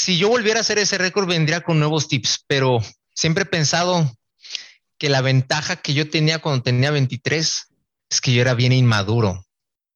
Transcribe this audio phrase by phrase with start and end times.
[0.00, 2.78] si yo volviera a hacer ese récord, vendría con nuevos tips, pero
[3.14, 4.10] siempre he pensado
[4.98, 7.66] que la ventaja que yo tenía cuando tenía 23
[8.10, 9.46] es que yo era bien inmaduro,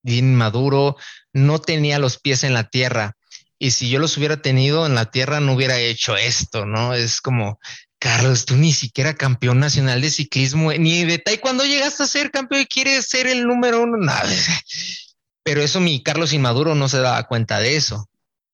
[0.02, 0.96] bien inmaduro,
[1.32, 3.16] no tenía los pies en la tierra.
[3.58, 6.94] Y si yo los hubiera tenido en la tierra, no hubiera hecho esto, ¿no?
[6.94, 7.60] Es como,
[7.98, 12.62] Carlos, tú ni siquiera campeón nacional de ciclismo, ni de cuando llegaste a ser campeón
[12.62, 14.28] y quieres ser el número uno, nada.
[15.44, 18.08] Pero eso mi Carlos Inmaduro no se daba cuenta de eso.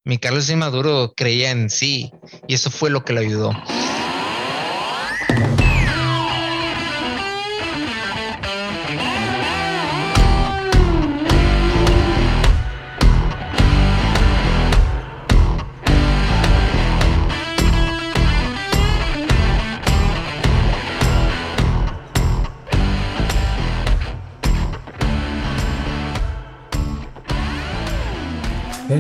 [0.08, 2.14] Mi Carlos Inmaduro creía en sí
[2.46, 3.52] y eso fue lo que le ayudó.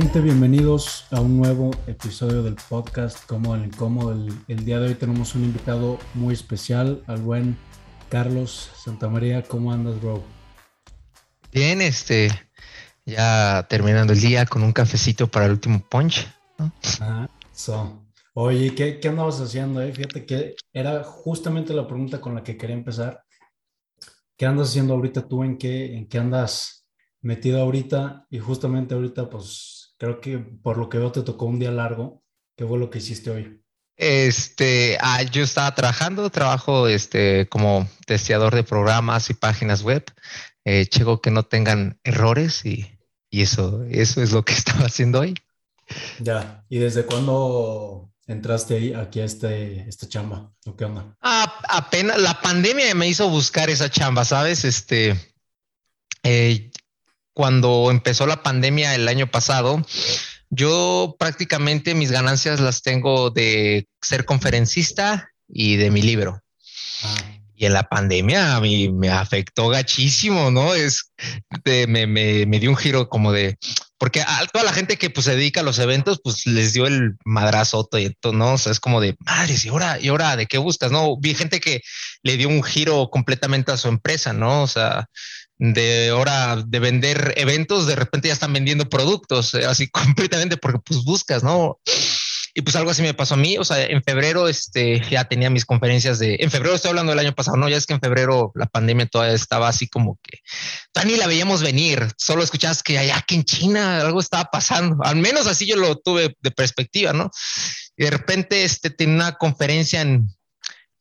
[0.08, 4.12] Gente, bienvenidos a un nuevo episodio del podcast Como el Incómodo.
[4.48, 7.58] El, día de hoy tenemos un invitado muy especial, al buen
[8.08, 9.42] Carlos Santamaría.
[9.42, 10.24] ¿Cómo andas, bro?
[11.52, 12.30] Bien, este,
[13.04, 16.26] ya terminando el día con un cafecito para el último punch.
[17.02, 18.02] Ah, so.
[18.32, 19.82] Oye, ¿qué, ¿qué andabas haciendo?
[19.82, 19.92] Eh?
[19.92, 23.24] Fíjate que era justamente la pregunta con la que quería empezar.
[24.38, 25.44] ¿Qué andas haciendo ahorita tú?
[25.44, 26.86] ¿En qué, en qué andas
[27.20, 28.26] metido ahorita?
[28.30, 32.22] Y justamente ahorita, pues Creo que por lo que veo te tocó un día largo.
[32.56, 33.62] ¿Qué fue lo que hiciste hoy?
[33.96, 40.04] Este, ah, yo estaba trabajando, trabajo este, como testeador de programas y páginas web.
[40.64, 42.86] Eh, checo que no tengan errores y,
[43.28, 45.34] y, eso, eso es lo que estaba haciendo hoy.
[46.20, 50.52] Ya, ¿y desde cuándo entraste ahí, aquí a este, esta chamba?
[50.76, 51.16] qué onda?
[51.20, 54.64] Ah, apenas la pandemia me hizo buscar esa chamba, ¿sabes?
[54.64, 55.16] Este,
[56.22, 56.70] eh,
[57.38, 59.80] cuando empezó la pandemia el año pasado,
[60.50, 66.42] yo prácticamente mis ganancias las tengo de ser conferencista y de mi libro.
[67.04, 67.16] Ah.
[67.54, 70.74] Y en la pandemia a mí me afectó gachísimo, ¿no?
[70.74, 71.12] Es,
[71.64, 73.56] me, me, me, dio un giro como de,
[73.98, 76.86] porque a toda la gente que pues se dedica a los eventos, pues les dio
[76.86, 78.54] el madrazo y todo, ¿no?
[78.54, 80.90] O sea, es como de, madres, ¿y ahora, ¿y ahora de qué buscas?
[80.90, 81.82] No, vi gente que
[82.24, 84.62] le dio un giro completamente a su empresa, ¿no?
[84.62, 85.06] O sea,
[85.58, 90.78] de hora de vender eventos, de repente ya están vendiendo productos, eh, así completamente porque
[90.84, 91.80] pues buscas, ¿no?
[92.54, 95.50] Y pues algo así me pasó a mí, o sea, en febrero este, ya tenía
[95.50, 97.68] mis conferencias de, en febrero estoy hablando del año pasado, ¿no?
[97.68, 100.40] Ya es que en febrero la pandemia todavía estaba así como que,
[100.92, 105.04] todavía ni la veíamos venir, solo escuchabas que allá que en China algo estaba pasando,
[105.04, 107.30] al menos así yo lo tuve de perspectiva, ¿no?
[107.96, 110.28] Y de repente este, tenía una conferencia en,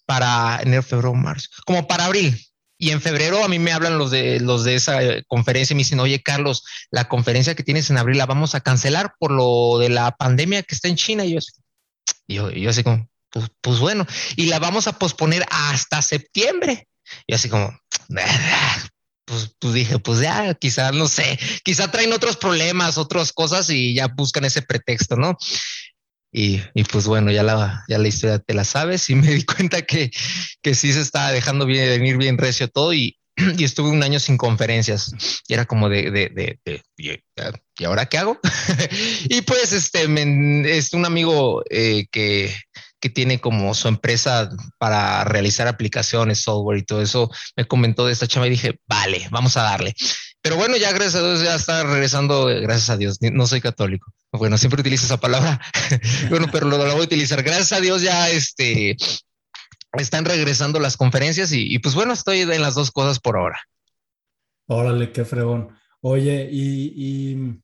[0.05, 2.39] para enero, febrero, marzo, como para abril,
[2.77, 5.75] y en febrero a mí me hablan los de los de esa eh, conferencia y
[5.75, 9.31] me dicen, oye, Carlos, la conferencia que tienes en abril la vamos a cancelar por
[9.31, 11.25] lo de la pandemia que está en China.
[11.25, 11.39] Y yo,
[12.27, 14.05] yo, yo así como, pues, pues, bueno,
[14.35, 16.87] y la vamos a posponer hasta septiembre.
[17.25, 17.77] Y así como,
[19.25, 23.95] pues, pues dije, pues ya, quizá, no sé, quizá traen otros problemas, otras cosas y
[23.95, 25.37] ya buscan ese pretexto, ¿no?
[26.31, 26.61] Y,
[26.91, 30.11] pues bueno, ya la, ya la historia te la sabes y me di cuenta que,
[30.61, 33.17] que sí se estaba dejando bien, venir bien recio todo y,
[33.57, 35.11] y estuve un año sin conferencias
[35.47, 37.23] y era como de, de, de, de
[37.77, 38.39] ¿y ahora qué hago?
[39.29, 42.53] y pues este, me, es un amigo eh, que,
[42.99, 44.49] que tiene como su empresa
[44.79, 49.27] para realizar aplicaciones, software y todo eso, me comentó de esta chama y dije, vale,
[49.31, 49.93] vamos a darle.
[50.47, 54.13] Pero bueno, ya gracias a Dios ya está regresando, gracias a Dios, no soy católico.
[54.31, 55.59] Bueno, siempre utilizo esa palabra.
[56.29, 57.43] bueno, pero lo, lo, voy a utilizar.
[57.43, 58.95] Gracias a Dios ya este
[59.91, 63.59] están regresando las conferencias y, pues bueno, estoy en las dos cosas por ahora.
[64.67, 65.75] Órale, qué fregón.
[65.99, 67.59] Oye, y,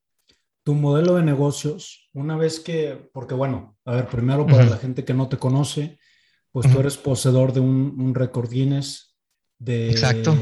[0.64, 5.06] tu modelo de negocios, una vez que, porque bueno, a ver, primero para la gente
[5.06, 6.00] que no te conoce,
[6.52, 9.16] pues tú eres poseedor de un, un récord Guinness
[9.58, 10.38] de Exacto.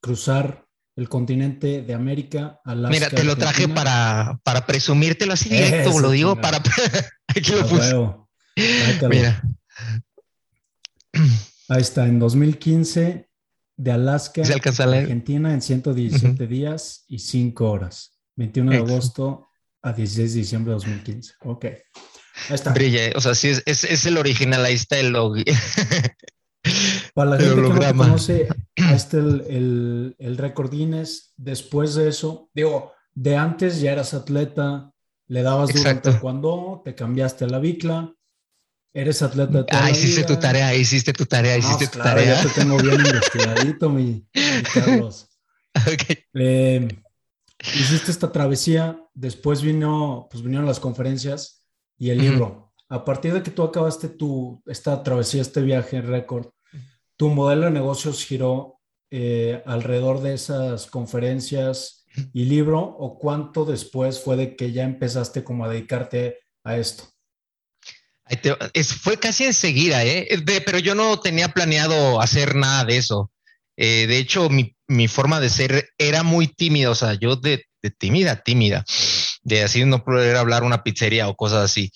[0.00, 0.61] cruzar
[0.96, 2.94] el continente de América, Alaska.
[2.94, 6.58] Mira, te lo traje para, para presumírtelo así directo, lo digo para.
[7.28, 7.94] Aquí lo puse.
[9.08, 9.42] Mira.
[11.68, 13.28] Ahí está, en 2015,
[13.76, 18.18] de Alaska a Argentina en 117 días y 5 horas.
[18.36, 19.48] 21 de agosto
[19.82, 21.34] a 16 de diciembre de 2015.
[21.40, 21.64] Ok.
[21.64, 21.74] Ahí
[22.50, 22.72] está.
[22.72, 25.36] Brilla, o sea, sí, es, es, es el original, ahí está el log.
[27.14, 31.34] Para la gente que no conoce, este el, el, récord Guinness.
[31.36, 34.92] Después de eso, digo, de antes ya eras atleta,
[35.26, 38.14] le dabas duro cuando te cambiaste a la bicla,
[38.94, 39.66] eres atleta.
[39.70, 42.42] ah, hiciste tu tarea, hiciste tu tarea, hiciste tu tarea.
[42.42, 44.26] Ya te tengo bien investigadito, mi,
[44.74, 45.28] Carlos.
[46.34, 46.86] Eh,
[47.62, 51.64] hiciste esta travesía, después vino, pues vinieron las conferencias
[51.96, 52.74] y el libro.
[52.90, 56.48] a partir de que tú acabaste tu, esta travesía, este viaje récord,
[57.16, 58.80] tu modelo de negocios giró
[59.10, 65.44] eh, alrededor de esas conferencias y libro o cuánto después fue de que ya empezaste
[65.44, 67.04] como a dedicarte a esto?
[69.00, 70.26] fue casi enseguida, ¿eh?
[70.64, 73.30] pero yo no tenía planeado hacer nada de eso.
[73.76, 77.64] Eh, de hecho, mi, mi, forma de ser era muy tímida, o sea, yo de,
[77.82, 78.84] de tímida, tímida,
[79.42, 81.90] de así no poder hablar una pizzería o cosas así.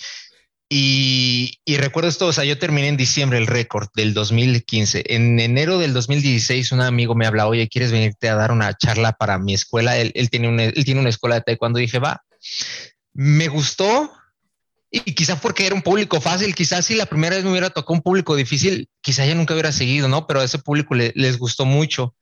[0.69, 5.05] Y, recuerdo esto, o sea, yo terminé en diciembre el récord del 2015.
[5.09, 9.13] En enero del 2016 un amigo me habla, oye, ¿quieres venirte a dar una charla
[9.13, 9.97] para mi escuela?
[9.97, 11.79] Él, él tiene, una, él tiene una escuela de taekwondo.
[11.79, 12.23] Dije, va,
[13.13, 14.13] me gustó,
[14.91, 17.95] y quizá porque era un público fácil, quizás si la primera vez me hubiera tocado
[17.95, 20.27] un público difícil, quizá ya nunca hubiera seguido, ¿no?
[20.27, 22.15] Pero a ese público les gustó mucho.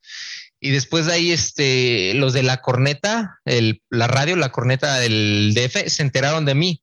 [0.59, 5.53] Y después de ahí, este, los de la corneta, el, la radio, la corneta del
[5.53, 6.81] DF, se enteraron de mí.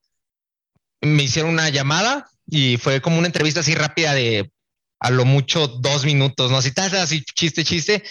[1.03, 4.51] Me hicieron una llamada y fue como una entrevista así rápida de
[4.99, 6.57] a lo mucho dos minutos, ¿no?
[6.57, 8.03] Así, así chiste, chiste.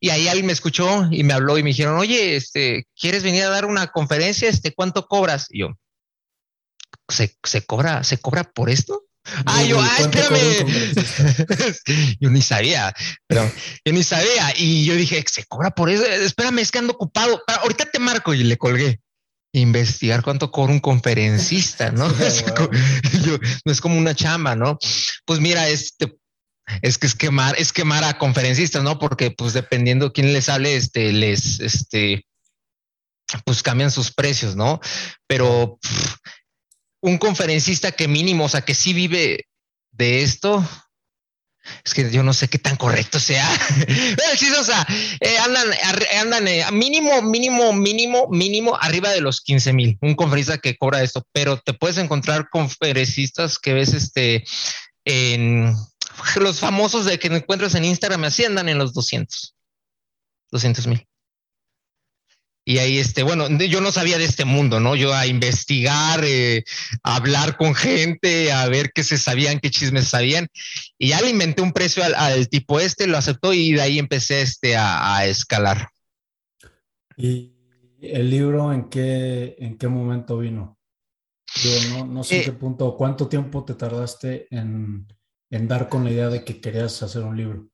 [0.00, 3.42] Y ahí alguien me escuchó y me habló y me dijeron, oye, este, ¿quieres venir
[3.42, 4.48] a dar una conferencia?
[4.48, 5.48] Este, ¿cuánto cobras?
[5.50, 5.76] Y yo,
[7.08, 9.02] ¿se, se cobra, se cobra por esto?
[9.44, 10.64] Ah, yo, ah, espérame.
[12.20, 12.94] yo ni sabía,
[13.26, 13.50] pero
[13.84, 14.52] yo ni sabía.
[14.56, 16.04] Y yo dije, se cobra por eso.
[16.06, 17.42] Espérame, es que ando ocupado.
[17.62, 19.00] Ahorita te marco y le colgué.
[19.52, 22.08] Investigar cuánto cobra un conferencista, ¿no?
[23.64, 24.78] no es como una chamba, ¿no?
[25.24, 26.16] Pues mira, este,
[26.82, 28.98] es que es quemar, es quemar a conferencistas, ¿no?
[28.98, 32.26] Porque, pues, dependiendo quién les hable, este, les, este,
[33.44, 34.80] pues cambian sus precios, ¿no?
[35.26, 35.78] Pero
[37.00, 39.46] un conferencista que mínimo, o sea, que sí vive
[39.92, 40.66] de esto,
[41.84, 43.48] es que yo no sé qué tan correcto sea.
[43.86, 44.86] Pero sí, o sea,
[45.20, 45.68] eh, andan,
[46.20, 49.98] andan eh, mínimo, mínimo, mínimo, mínimo arriba de los 15 mil.
[50.00, 54.44] Un conferencista que cobra esto, pero te puedes encontrar conferencistas que ves este
[55.04, 55.74] en
[56.36, 59.54] los famosos de que encuentras en Instagram así andan en los 200,
[60.50, 61.06] 200 mil.
[62.68, 64.94] Y ahí, este, bueno, yo no sabía de este mundo, ¿no?
[64.94, 66.64] Yo a investigar, eh,
[67.02, 70.48] a hablar con gente, a ver qué se sabían, qué chismes sabían.
[70.98, 74.42] Y ya le inventé un precio al, tipo este, lo aceptó y de ahí empecé
[74.42, 75.88] este, a, escalar.
[77.16, 77.54] ¿Y
[78.02, 80.78] el libro en qué, en qué momento vino?
[81.62, 85.06] Yo no, sé en qué eh, punto, ¿cuánto tiempo te tardaste en,
[85.48, 87.70] en dar con la idea de que querías hacer un libro?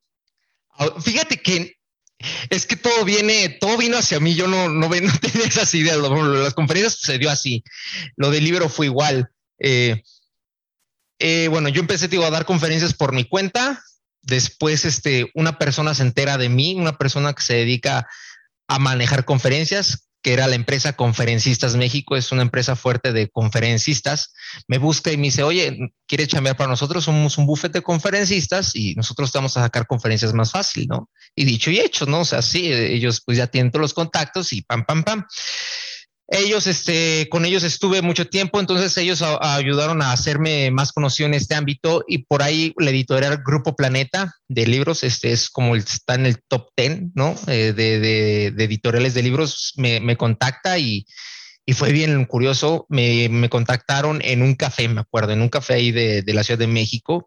[0.71, 1.79] Ah, fíjate que
[2.51, 4.35] es que todo viene, todo vino hacia mí.
[4.35, 5.99] Yo no, no, no tenía esas ideas.
[5.99, 7.65] Las conferencias sucedió así.
[8.17, 9.31] Lo del libro fue igual.
[9.59, 10.03] Eh,
[11.19, 13.83] eh, bueno, yo empecé a dar conferencias por mi cuenta.
[14.23, 18.09] Después, este, una persona se entera de mí, una persona que se dedica
[18.67, 24.33] a manejar conferencias, que era la empresa Conferencistas México, es una empresa fuerte de conferencistas,
[24.69, 27.05] me busca y me dice, oye, ¿quieres chambear para nosotros?
[27.05, 31.11] Somos un bufete de conferencistas y nosotros estamos a sacar conferencias más fácil, ¿no?
[31.37, 32.21] Y dicho y hecho, ¿no?
[32.21, 35.27] O sea, sí, ellos pues ya tienen todos los contactos y pam, pam, pam.
[36.29, 41.35] Ellos, este, con ellos estuve mucho tiempo, entonces ellos ayudaron a hacerme más conocido en
[41.35, 46.15] este ámbito y por ahí la editorial Grupo Planeta de libros, este es como está
[46.15, 47.35] en el top 10, ¿no?
[47.47, 51.07] Eh, de, editoriales de libros, me, me contacta y,
[51.67, 55.75] y, fue bien curioso, me, me, contactaron en un café, me acuerdo, en un café
[55.75, 57.27] ahí de, de la Ciudad de México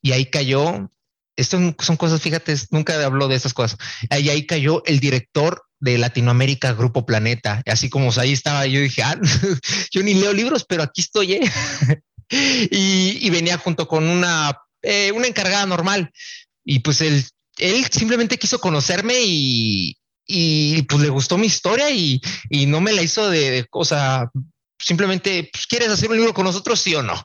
[0.00, 0.90] y ahí cayó,
[1.38, 3.78] esto son cosas, fíjate, nunca hablo de estas cosas,
[4.10, 7.62] ahí, ahí cayó el director de Latinoamérica, Grupo Planeta.
[7.66, 9.18] Así como ahí estaba, yo dije, ah,
[9.92, 11.34] yo ni leo libros, pero aquí estoy.
[11.34, 11.52] ¿eh?
[12.70, 16.10] y, venía junto con una, eh, una encargada normal.
[16.64, 17.24] Y pues él,
[17.58, 22.92] él simplemente quiso conocerme y, y pues le gustó mi historia y, y no me
[22.92, 24.30] la hizo de, cosa,
[24.78, 27.22] simplemente, pues, ¿quieres hacer un libro con nosotros, sí o no?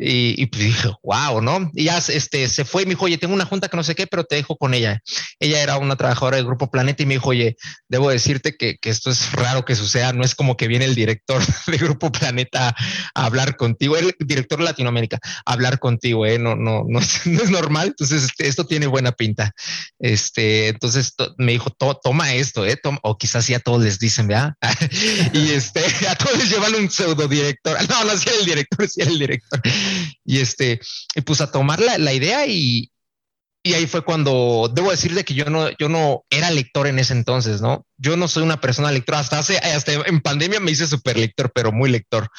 [0.00, 1.72] Y, pues dije, wow, ¿no?
[1.74, 4.06] Y ya este, se fue me dijo, oye, tengo una junta que no sé qué,
[4.06, 5.02] pero te dejo con ella.
[5.40, 7.56] Ella era una trabajadora del Grupo Planeta y me dijo, oye,
[7.88, 11.42] debo decirte que, esto es raro que suceda, no es como que viene el director
[11.66, 12.76] de Grupo Planeta
[13.14, 16.38] a hablar contigo, el director de Latinoamérica, a hablar contigo, ¿eh?
[16.38, 19.52] No, no, no es, no es normal, entonces este, esto tiene buena pinta.
[19.98, 22.78] Este, entonces me dijo, toma esto, ¿eh?
[23.02, 24.54] o quizás ya todos les dicen, ¿verdad?
[25.32, 27.76] y este, a todos les llevan un pseudo director.
[27.88, 29.60] No, no, si era el director, si era el director
[30.24, 30.80] y este,
[31.14, 32.90] y pues a tomar la, idea y,
[33.62, 36.98] y ahí fue cuando debo decir de que yo no, yo no era lector en
[36.98, 37.86] ese entonces, ¿no?
[37.96, 39.18] Yo no soy una persona lectora.
[39.18, 42.30] Hasta hace, hasta en pandemia me hice súper lector, pero muy lector.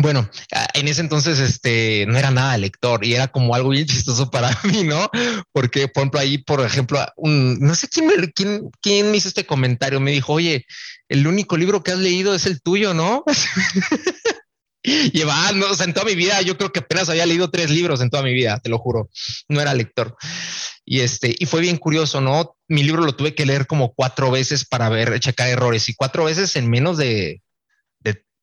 [0.00, 0.30] Bueno,
[0.74, 4.56] en ese entonces este no era nada lector y era como algo bien chistoso para
[4.64, 5.10] mí, ¿no?
[5.52, 9.28] Porque, por ejemplo, ahí, por ejemplo, un, no sé quién me, quién, quién me hizo
[9.28, 10.66] este comentario, me dijo, oye,
[11.08, 13.24] el único libro que has leído es el tuyo, ¿no?
[14.82, 18.00] llevando, o sea, en toda mi vida, yo creo que apenas había leído tres libros
[18.00, 19.08] en toda mi vida, te lo juro,
[19.48, 20.16] no era lector.
[20.84, 22.56] Y este, y fue bien curioso, ¿no?
[22.68, 26.24] Mi libro lo tuve que leer como cuatro veces para ver, checar errores y cuatro
[26.24, 27.42] veces en menos de,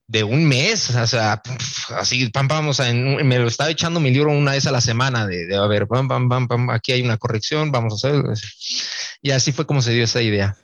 [0.08, 1.42] de, un mes, o sea,
[1.98, 2.70] así, pam, pam,
[3.24, 5.88] me lo estaba echando mi libro una vez a la semana de, de a ver,
[5.88, 8.24] pam, pam, pam, pam, aquí hay una corrección, vamos a hacer.
[9.24, 10.56] Y así fue como se dio esa idea.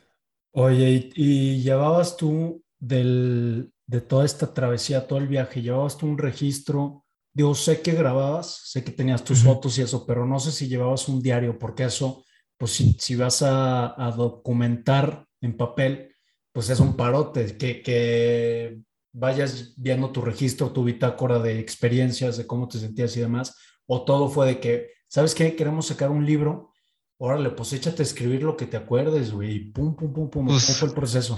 [0.52, 6.18] Oye, y llevabas tú del, de toda esta travesía, todo el viaje, llevabas tú un
[6.18, 10.52] registro, digo, sé que grababas, sé que tenías tus fotos y eso, pero no sé
[10.52, 12.24] si llevabas un diario, porque eso,
[12.56, 16.14] pues si, vas a, documentar en papel,
[16.52, 18.78] pues es un parote, que, que
[19.12, 24.04] vayas viendo tu registro, tu bitácora de experiencias, de cómo te sentías y demás, o
[24.04, 25.56] todo fue de que, ¿sabes qué?
[25.56, 26.72] Queremos sacar un libro,
[27.18, 30.58] órale, pues échate a escribir lo que te acuerdes, güey, pum, pum, pum, pum, ¿cómo
[30.58, 31.36] pues fue el proceso?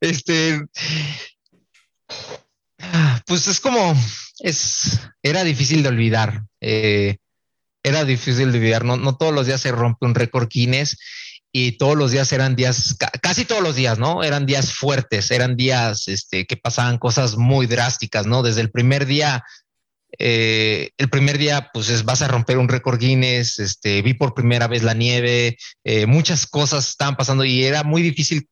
[0.00, 0.60] Este,
[3.26, 3.94] pues es como,
[4.40, 6.44] es, era difícil de olvidar.
[6.60, 7.16] Eh,
[7.82, 8.84] era difícil de olvidar.
[8.84, 10.96] No, no todos los días se rompe un récord Guinness
[11.52, 14.22] y todos los días eran días, casi todos los días, ¿no?
[14.22, 18.42] Eran días fuertes, eran días este, que pasaban cosas muy drásticas, ¿no?
[18.42, 19.42] Desde el primer día,
[20.18, 24.34] eh, el primer día, pues es, vas a romper un récord Guinness, este, vi por
[24.34, 28.46] primera vez la nieve, eh, muchas cosas estaban pasando y era muy difícil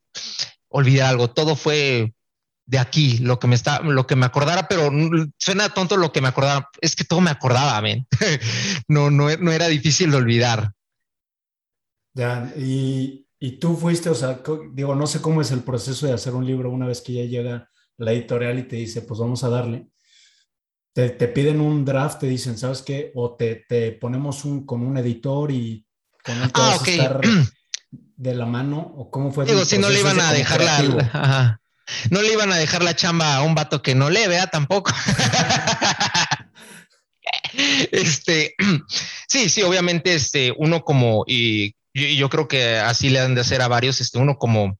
[0.76, 1.30] olvidar algo.
[1.30, 2.14] Todo fue
[2.66, 4.90] de aquí, lo que me está, lo que me acordara, pero
[5.38, 6.68] suena tonto lo que me acordaba.
[6.80, 8.06] Es que todo me acordaba, men.
[8.88, 10.72] no, no, no era difícil de olvidar.
[12.14, 14.40] Ya, y, y, tú fuiste, o sea,
[14.72, 17.24] digo, no sé cómo es el proceso de hacer un libro una vez que ya
[17.24, 19.88] llega la editorial y te dice, pues vamos a darle.
[20.92, 23.12] Te, te piden un draft, te dicen, ¿sabes qué?
[23.14, 25.86] O te, te ponemos un, con un editor y
[26.24, 27.20] con un ah, estar
[28.16, 29.44] de la mano o cómo fue?
[29.44, 31.60] Digo, si no le iban a dejar la,
[32.10, 34.92] no le iban a dejar la chamba a un vato que no le vea tampoco.
[37.92, 38.54] este,
[39.28, 43.62] sí, sí, obviamente, este, uno como, y yo, creo que así le han de hacer
[43.62, 44.78] a varios, este, uno como,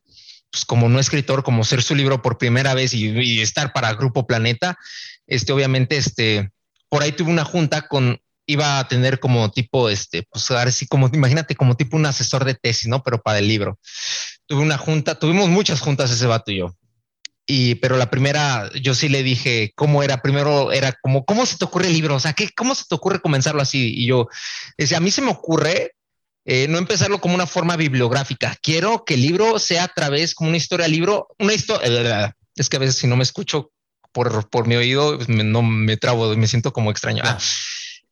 [0.50, 3.94] pues como no escritor, como ser su libro por primera vez y, y estar para
[3.94, 4.76] Grupo Planeta,
[5.26, 6.50] este, obviamente, este,
[6.88, 10.86] por ahí tuve una junta con iba a tener como tipo, este, pues ahora sí,
[10.86, 13.02] como imagínate, como tipo un asesor de tesis, ¿no?
[13.02, 13.78] Pero para el libro.
[14.46, 16.76] Tuve una junta, tuvimos muchas juntas ese vato y yo.
[17.48, 20.20] Y, pero la primera, yo sí le dije cómo era.
[20.20, 22.16] Primero era como, ¿cómo se te ocurre el libro?
[22.16, 23.94] O sea, ¿qué, ¿cómo se te ocurre comenzarlo así?
[23.96, 24.28] Y yo,
[24.76, 25.92] decía, a mí se me ocurre
[26.44, 28.56] eh, no empezarlo como una forma bibliográfica.
[28.62, 32.34] Quiero que el libro sea a través como una historia libro, una historia.
[32.56, 33.70] Es que a veces si no me escucho
[34.12, 37.22] por, por mi oído, no me trabo me siento como extraño.
[37.22, 37.38] Ah,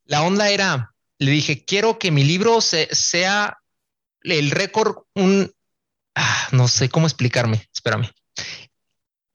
[0.06, 3.58] la onda era, le dije, quiero que mi libro sea
[4.22, 5.52] el récord, un,
[6.14, 8.10] ah, no sé cómo explicarme, espérame.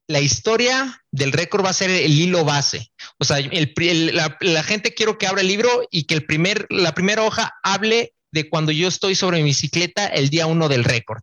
[0.08, 2.90] La historia del récord va a ser el hilo base.
[3.18, 7.22] O sea, la, gente quiero que abra el libro y que el primer, la primera
[7.22, 11.22] hoja hable de cuando yo estoy sobre mi bicicleta el día uno del récord.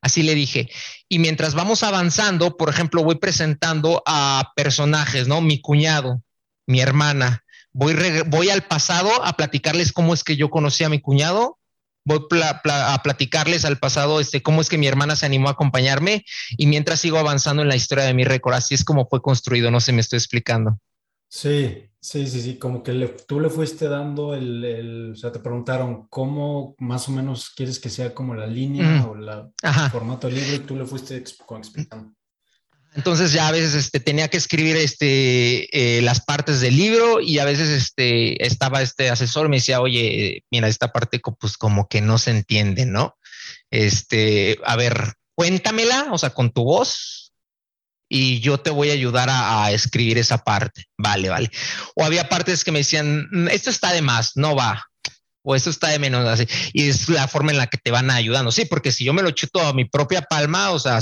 [0.00, 0.68] Así le dije.
[1.08, 5.40] Y mientras vamos avanzando, por ejemplo, voy presentando a personajes, ¿no?
[5.40, 6.22] Mi cuñado,
[6.66, 7.44] mi hermana,
[7.78, 7.94] voy,
[8.26, 11.58] voy al pasado a platicarles cómo es que yo conocí a mi cuñado,
[12.04, 16.24] voy a platicarles al pasado este, cómo es que mi hermana se animó a acompañarme
[16.56, 19.70] y mientras sigo avanzando en la historia de mi récord, así es como fue construido,
[19.70, 20.80] no sé, me estoy explicando.
[21.28, 22.92] Sí, sí, sí, sí, como que
[23.28, 27.90] tú le fuiste dando el, o sea, te preguntaron cómo más o menos quieres que
[27.90, 32.12] sea como la línea o la, el formato del libro y tú le fuiste explicando.
[32.94, 37.38] Entonces ya a veces este, tenía que escribir este, eh, las partes del libro y
[37.38, 42.00] a veces este, estaba este asesor me decía, oye, mira, esta parte pues como que
[42.00, 43.16] no se entiende, ¿no?
[43.70, 47.32] Este, a ver, cuéntamela, o sea, con tu voz
[48.08, 50.86] y yo te voy a ayudar a, escribir esa parte.
[50.96, 51.50] Vale, vale.
[51.94, 54.86] O había partes que me decían, mm, esto está de más, no va.
[55.42, 56.46] O esto está de menos, así.
[56.72, 58.50] Y es la forma en la que te van ayudando.
[58.50, 61.00] Sí, porque si yo me lo chuto a mi propia palma, o sea,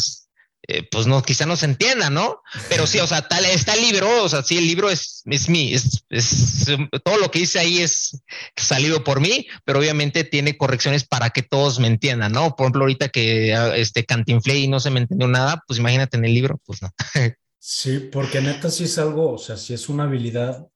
[0.68, 2.42] eh, pues no, quizá no se entienda, ¿no?
[2.68, 5.48] Pero sí, o sea, tal, está el libro, o sea, sí, el libro es, es
[5.48, 6.04] mí, es,
[7.04, 8.22] todo lo que dice ahí es
[8.56, 12.56] salido por mí, pero obviamente tiene correcciones para que todos me entiendan, ¿no?
[12.56, 16.16] Por ejemplo, ahorita que ah, este cantinflé y no se me entendió nada, pues imagínate
[16.16, 16.90] en el libro, pues no.
[17.68, 20.68] Sí, porque neta sí es algo, o sea, si es una habilidad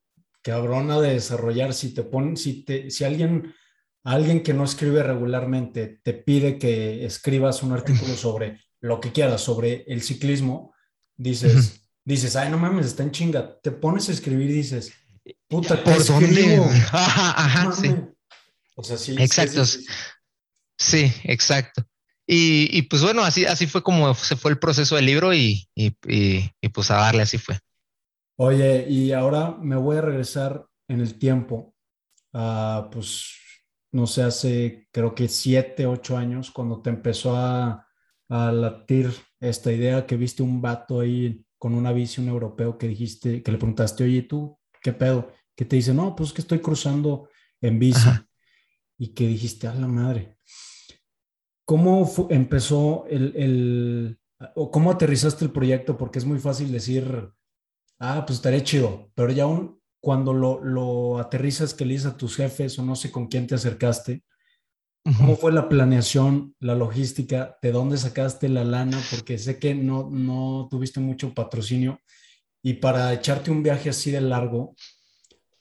[0.43, 3.55] cabrona de desarrollar, si te ponen, si te, si alguien,
[4.03, 9.43] alguien que no escribe regularmente te pide que escribas un artículo sobre lo que quieras
[9.43, 10.75] sobre el ciclismo,
[11.17, 13.61] dices, dices, ay, no mames, está en chinga.
[13.61, 14.93] Te pones a escribir y dices,
[15.49, 16.57] puta, ¿por dónde?
[16.93, 17.95] Ajá, sí.
[18.75, 19.15] O sea, sí.
[19.19, 19.65] Exacto.
[20.79, 21.85] Sí, exacto.
[22.33, 25.91] Y, pues bueno, así, así fue como se fue el proceso del libro y, y,
[26.73, 27.59] pues a darle así fue.
[28.37, 31.75] Oye, y ahora me voy a regresar en el tiempo,
[32.31, 33.35] pues,
[33.91, 37.90] no sé, hace creo que siete, ocho años, cuando te empezó a,
[38.31, 43.43] a latir esta idea que viste un vato ahí con una visión europeo que dijiste,
[43.43, 45.31] que le preguntaste, oye, ¿tú qué pedo?
[45.55, 47.29] Que te dice, no, pues que estoy cruzando
[47.61, 48.09] en bici.
[48.99, 50.37] Y que dijiste, a la madre.
[51.65, 54.19] ¿Cómo empezó el, el,
[54.55, 55.97] o cómo aterrizaste el proyecto?
[55.97, 57.31] Porque es muy fácil decir,
[57.99, 62.17] ah, pues estaré chido, pero ya aún cuando lo, lo aterrizas, que le dices a
[62.17, 64.23] tus jefes o no sé con quién te acercaste,
[65.03, 67.57] ¿Cómo fue la planeación, la logística?
[67.63, 69.01] ¿De dónde sacaste la lana?
[69.11, 72.01] Porque sé que no, no tuviste mucho patrocinio
[72.63, 74.75] y para echarte un viaje así de largo,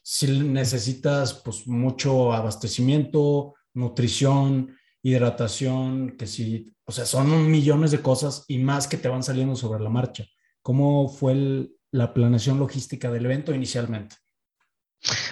[0.02, 8.44] si necesitas pues mucho abastecimiento, nutrición, hidratación, que sí, o sea, son millones de cosas
[8.48, 10.26] y más que te van saliendo sobre la marcha.
[10.62, 14.18] ¿Cómo fue la planeación logística del evento inicialmente?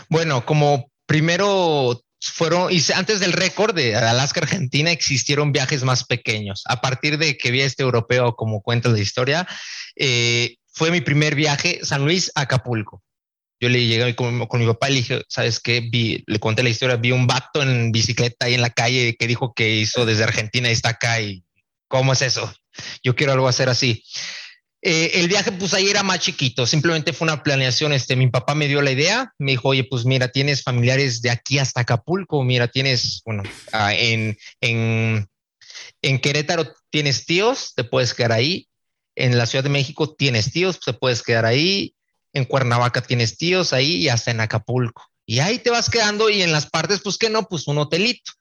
[0.09, 6.63] Bueno, como primero fueron, y antes del récord de Alaska Argentina existieron viajes más pequeños.
[6.65, 9.47] A partir de que vi a este europeo, como cuenta la historia,
[9.95, 13.03] eh, fue mi primer viaje San Luis Acapulco.
[13.59, 15.89] Yo le llegué con, mi papá y le dije, ¿sabes qué?
[16.25, 19.53] Le conté la historia, vi un vato en bicicleta ahí en la calle que dijo
[19.53, 21.43] que hizo desde Argentina y está acá y
[21.87, 22.53] ¿cómo es eso?
[23.03, 24.03] Yo quiero algo hacer así.
[24.81, 27.93] Eh, el viaje, pues ahí era más chiquito, simplemente fue una planeación.
[27.93, 31.31] Este, mi papá me dio la idea, me dijo, oye, pues mira, tienes familiares de
[31.31, 35.27] aquí hasta Acapulco, mira, tienes, bueno, ah, en, en,
[36.01, 38.67] en Querétaro tienes tíos, te puedes quedar ahí.
[39.15, 41.95] En la Ciudad de México tienes tíos, te puedes quedar ahí.
[42.33, 45.03] En Cuernavaca tienes tíos ahí y hasta en Acapulco.
[45.25, 48.31] Y ahí te vas quedando y en las partes, pues que no, pues un hotelito.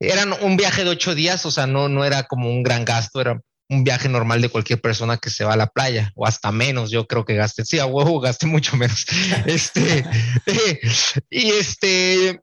[0.00, 3.20] Eran un viaje de ocho días, o sea, no, no era como un gran gasto,
[3.20, 6.52] era un viaje normal de cualquier persona que se va a la playa, o hasta
[6.52, 7.64] menos, yo creo que gaste.
[7.64, 9.06] Sí, a huevo gaste mucho menos.
[9.46, 10.04] este,
[11.30, 12.40] y este,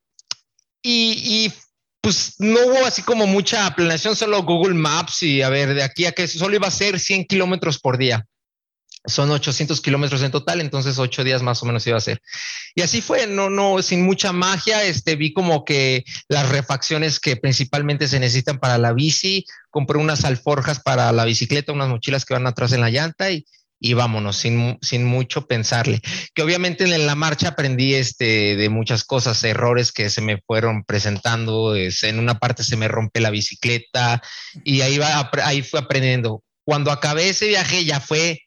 [0.81, 1.53] y, y,
[2.01, 6.05] pues no hubo así como mucha planeación, solo Google Maps y a ver, de aquí
[6.05, 8.27] a que solo iba a ser 100 kilómetros por día
[9.05, 12.21] son 800 kilómetros en total, entonces ocho días más o menos iba a ser.
[12.75, 17.35] Y así fue, no, no, sin mucha magia, este, vi como que las refacciones que
[17.35, 22.33] principalmente se necesitan para la bici, compré unas alforjas para la bicicleta, unas mochilas que
[22.33, 23.45] van atrás en la llanta y,
[23.83, 25.99] y vámonos, sin, sin mucho pensarle.
[26.33, 30.85] Que obviamente en la marcha aprendí este, de muchas cosas, errores que se me fueron
[30.85, 34.23] presentando, es, en una parte se me rompe la bicicleta
[34.63, 34.99] y ahí,
[35.43, 36.41] ahí fui aprendiendo.
[36.63, 38.42] Cuando acabé ese viaje ya fue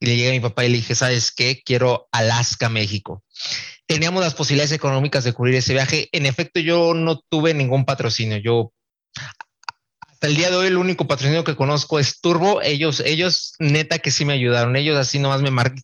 [0.00, 1.62] y le llegué a mi papá y le dije, ¿sabes qué?
[1.64, 3.24] Quiero Alaska, México.
[3.86, 6.08] Teníamos las posibilidades económicas de cubrir ese viaje.
[6.12, 8.36] En efecto, yo no tuve ningún patrocinio.
[8.38, 8.72] Yo
[10.16, 12.62] hasta el día de hoy el único patrocinio que conozco es Turbo.
[12.62, 14.74] Ellos, ellos neta que sí me ayudaron.
[14.74, 15.82] Ellos así nomás me marcan.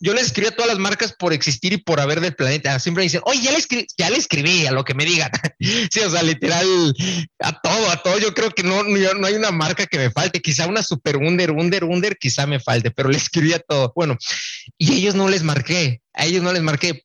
[0.00, 2.76] Yo les escribí a todas las marcas por existir y por haber del planeta.
[2.80, 5.30] Siempre dicen, oye, ya le, escribí, ya le escribí a lo que me digan.
[5.60, 6.66] sí, o sea, literal,
[7.38, 8.18] a todo, a todo.
[8.18, 10.42] Yo creo que no, no, hay una marca que me falte.
[10.42, 13.92] Quizá una super under, under, under, quizá me falte, pero le escribí a todo.
[13.94, 14.18] Bueno,
[14.76, 16.02] y ellos no les marqué.
[16.14, 17.04] A ellos no les marqué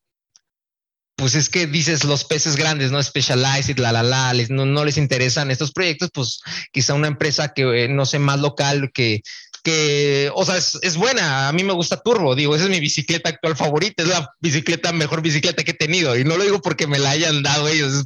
[1.23, 3.01] pues es que dices los peces grandes, ¿no?
[3.01, 6.41] Specialized, la, la, la, no, les interesan estos proyectos, pues
[6.73, 9.21] quizá una empresa que, eh, no sé, más local, que,
[9.63, 11.47] que, o sea, es, es, buena.
[11.47, 14.91] A mí me gusta Turbo, digo, esa es mi bicicleta actual favorita, es la bicicleta,
[14.91, 16.17] mejor bicicleta que he tenido.
[16.17, 18.03] Y no lo digo porque me la hayan dado ellos.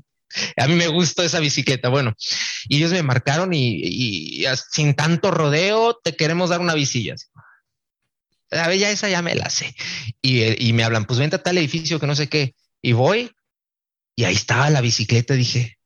[0.56, 1.90] A mí me gustó esa bicicleta.
[1.90, 2.14] Bueno,
[2.70, 7.16] y ellos me marcaron y, y, sin tanto rodeo, te queremos dar una bicilla.
[8.52, 9.76] A ver, ya esa ya me la sé.
[10.22, 13.32] Y, y me hablan, pues vente tal edificio que no sé qué y voy
[14.16, 15.36] y ahí estaba la bicicleta.
[15.36, 15.78] Dije,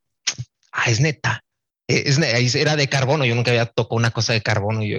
[0.71, 1.43] ah, es neta.
[1.87, 3.25] E, es, era de carbono.
[3.25, 4.83] Yo nunca había tocado una cosa de carbono.
[4.83, 4.97] Y yo,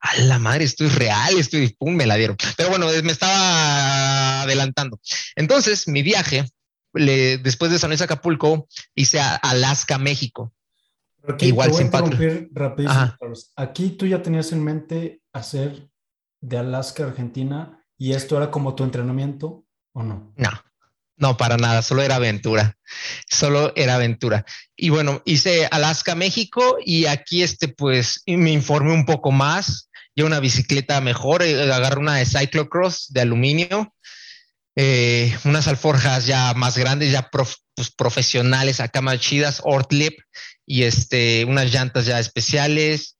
[0.00, 2.36] a la madre, esto es real, esto y pum, me la dieron.
[2.56, 5.00] Pero bueno, me estaba adelantando.
[5.36, 6.44] Entonces, mi viaje,
[6.92, 10.52] después de San Luis Acapulco, hice a Alaska, México.
[11.40, 11.90] Igual sin
[12.52, 13.16] rapidísimo,
[13.56, 15.88] Aquí tú ya tenías en mente hacer
[16.40, 20.32] de Alaska, Argentina, y esto era como tu entrenamiento, ¿o no?
[20.36, 20.50] No,
[21.18, 22.76] no, para nada, solo era aventura,
[23.28, 24.44] solo era aventura.
[24.76, 30.26] Y bueno, hice Alaska, México y aquí este pues me informé un poco más, yo
[30.26, 33.92] una bicicleta mejor, eh, agarré una de cyclocross de aluminio,
[34.76, 37.58] eh, unas alforjas ya más grandes, ya pues,
[37.96, 40.18] profesionales, acá más chidas, Ortlip
[40.64, 43.17] y este, unas llantas ya especiales,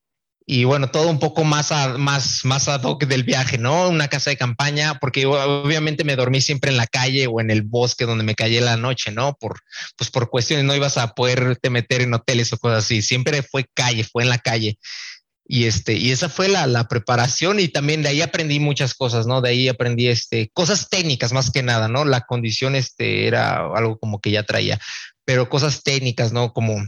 [0.51, 3.87] y bueno, todo un poco más, más, más ad hoc del viaje, ¿no?
[3.91, 7.61] Una casa de campaña, porque obviamente me dormí siempre en la calle o en el
[7.61, 9.35] bosque donde me callé la noche, ¿no?
[9.39, 9.61] Por,
[9.95, 13.67] pues por cuestiones no ibas a poderte meter en hoteles o cosas así, siempre fue
[13.75, 14.79] calle, fue en la calle.
[15.47, 19.27] Y este, y esa fue la, la, preparación y también de ahí aprendí muchas cosas,
[19.27, 19.43] ¿no?
[19.43, 22.07] De ahí aprendí este, cosas técnicas más que nada, ¿no?
[22.07, 24.81] La condición este, era algo como que ya traía,
[25.27, 26.55] pero cosas técnicas, ¿no?
[26.55, 26.87] Como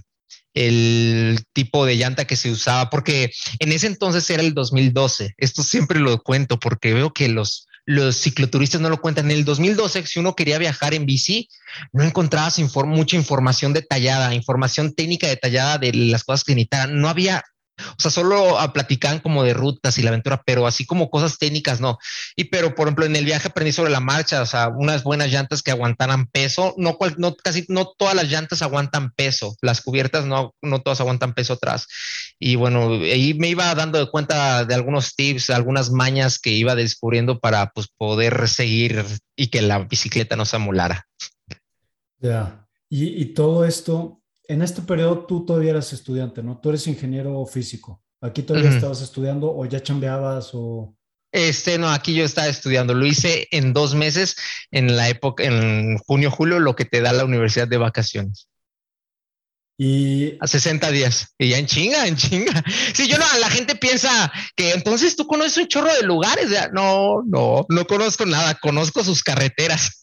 [0.55, 5.35] el tipo de llanta que se usaba, porque en ese entonces era el 2012.
[5.37, 9.31] Esto siempre lo cuento porque veo que los, los cicloturistas no lo cuentan.
[9.31, 11.49] En el 2012, si uno quería viajar en bici,
[11.93, 17.01] no encontrabas mucha información detallada, información técnica detallada de las cosas que necesitaban.
[17.01, 17.45] No había
[17.91, 21.39] o sea, solo a platican como de rutas y la aventura, pero así como cosas
[21.39, 21.99] técnicas, no.
[22.37, 25.31] Y pero, por ejemplo, en el viaje aprendí sobre la marcha, o sea, unas buenas
[25.31, 26.75] llantas que aguantaran peso.
[26.77, 29.57] No, no casi no todas las llantas aguantan peso.
[29.61, 31.87] Las cubiertas no, no todas aguantan peso atrás.
[32.39, 36.75] Y bueno, ahí me iba dando de cuenta de algunos tips, algunas mañas que iba
[36.75, 39.05] descubriendo para pues poder seguir
[39.37, 41.07] y que la bicicleta no se amulara.
[42.19, 42.67] Ya.
[42.89, 44.20] Y, y todo esto,
[44.51, 46.59] en este periodo tú todavía eras estudiante, ¿no?
[46.59, 48.03] Tú eres ingeniero físico.
[48.21, 50.93] ¿Aquí todavía estabas estudiando o ya chambeabas o...?
[51.33, 52.93] Este, no, aquí yo estaba estudiando.
[52.93, 54.35] Lo hice en dos meses,
[54.73, 58.49] en la época, en junio, julio, lo que te da la universidad de vacaciones.
[59.79, 61.33] Y a 60 días.
[61.39, 62.65] Y ya en chinga, en chinga.
[62.93, 66.51] Sí, yo no, la gente piensa que entonces tú conoces un chorro de lugares.
[66.73, 68.57] No, no, no conozco nada.
[68.57, 70.01] Conozco sus carreteras.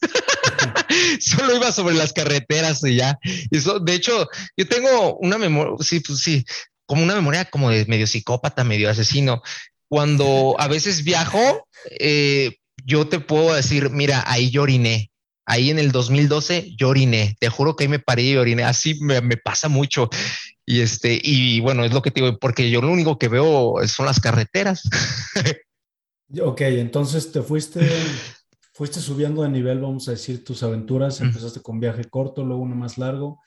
[1.20, 3.18] Solo iba sobre las carreteras y ya.
[3.50, 6.44] De hecho, yo tengo una memoria, sí, pues sí,
[6.86, 9.42] como una memoria como de medio psicópata, medio asesino.
[9.88, 11.66] Cuando a veces viajo,
[11.98, 15.10] eh, yo te puedo decir, mira, ahí yo oriné
[15.48, 19.00] ahí en el 2012 yo oriné, te juro que ahí me paré y oriné, así
[19.00, 20.10] me, pasa mucho.
[20.66, 23.76] Y este, y bueno, es lo que te digo, porque yo lo único que veo
[23.86, 24.82] son las carreteras.
[26.40, 27.80] ok, entonces te fuiste,
[28.78, 32.76] fuiste subiendo de nivel, vamos a decir, tus aventuras, empezaste con viaje corto, luego uno
[32.76, 33.40] más largo.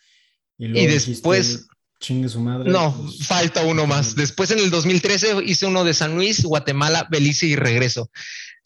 [0.57, 1.67] Y, luego después...
[2.01, 2.69] Chingue su madre.
[2.69, 4.15] No, pues, falta uno más.
[4.15, 8.09] Después en el 2013 hice uno de San Luis, Guatemala, Belice y regreso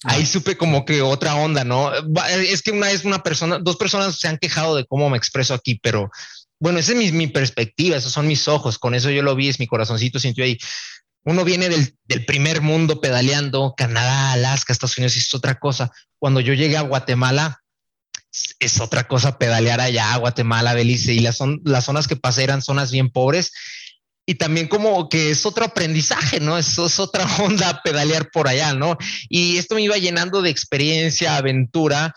[0.04, 1.92] ahí supe como que otra onda, ¿no?
[2.28, 5.54] Es que una vez una persona, dos personas se han quejado de cómo me expreso
[5.54, 6.12] aquí, pero
[6.60, 9.60] bueno, esa es mi, perspectiva, esos son mis ojos, con eso yo lo vi, es
[9.60, 10.58] mi corazoncito sintió ahí.
[11.26, 15.92] Uno viene del, primer mundo pedaleando, Canadá, Alaska, Estados Unidos, es otra cosa.
[16.20, 17.62] Cuando yo llegué a Guatemala,
[18.60, 22.62] es otra cosa pedalear allá, Guatemala, Belice, y las, son, las zonas que pasé eran
[22.62, 23.52] zonas bien pobres
[24.26, 26.58] y también como que es otro aprendizaje, ¿no?
[26.58, 28.98] Es otra onda pedalear por allá, ¿no?
[29.30, 32.14] Y esto me iba llenando de experiencia, aventura.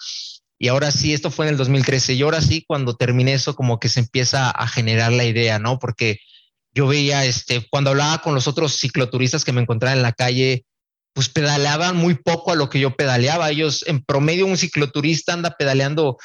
[0.59, 2.15] Y ahora sí, esto fue en el 2013.
[2.15, 5.79] Y ahora sí, cuando terminé eso, como que se empieza a generar la idea, ¿no?
[5.79, 6.21] Porque
[6.75, 10.65] yo veía, este, cuando hablaba con los otros cicloturistas que me encontraba en la calle,
[11.13, 13.51] pues pedaleaban muy poco a lo que yo pedaleaba.
[13.51, 16.19] Ellos, en promedio, un cicloturista anda pedaleando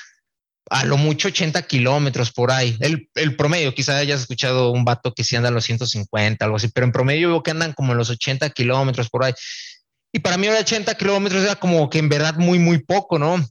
[0.70, 2.78] a lo mucho 80 kilómetros por ahí.
[2.80, 6.58] El, el, promedio, quizá hayas escuchado un vato que sí anda a los 150, algo
[6.58, 9.34] así, pero en promedio veo que andan como en los 80 kilómetros por ahí.
[10.14, 13.44] Y para mí 80 kilómetros era como que en verdad muy, muy poco, ¿no?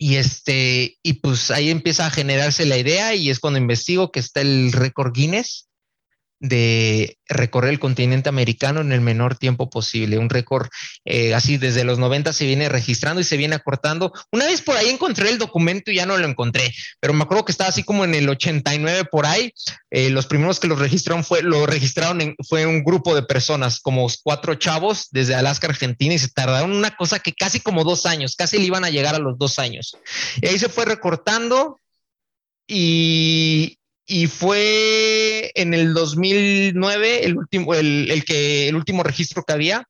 [0.00, 4.20] Y este, y pues ahí empieza a generarse la idea y es cuando investigo que
[4.20, 5.67] está el récord Guinness
[6.40, 10.18] de recorrer el continente americano en el menor tiempo posible.
[10.18, 10.68] Un récord
[11.04, 14.12] eh, así desde los 90 se viene registrando y se viene acortando.
[14.32, 17.44] Una vez por ahí encontré el documento y ya no lo encontré, pero me acuerdo
[17.44, 19.52] que estaba así como en el 89 por ahí.
[19.90, 24.06] Eh, los primeros que lo registraron fue, lo registraron fue un grupo de personas, como
[24.22, 28.36] cuatro chavos desde Alaska, Argentina, y se tardaron una cosa que casi como dos años,
[28.36, 29.96] casi le iban a llegar a los dos años.
[30.40, 31.78] Y ahí se fue recortando
[32.66, 35.27] y, y fue
[35.58, 39.88] en el 2009 el último, el, que, el último registro que había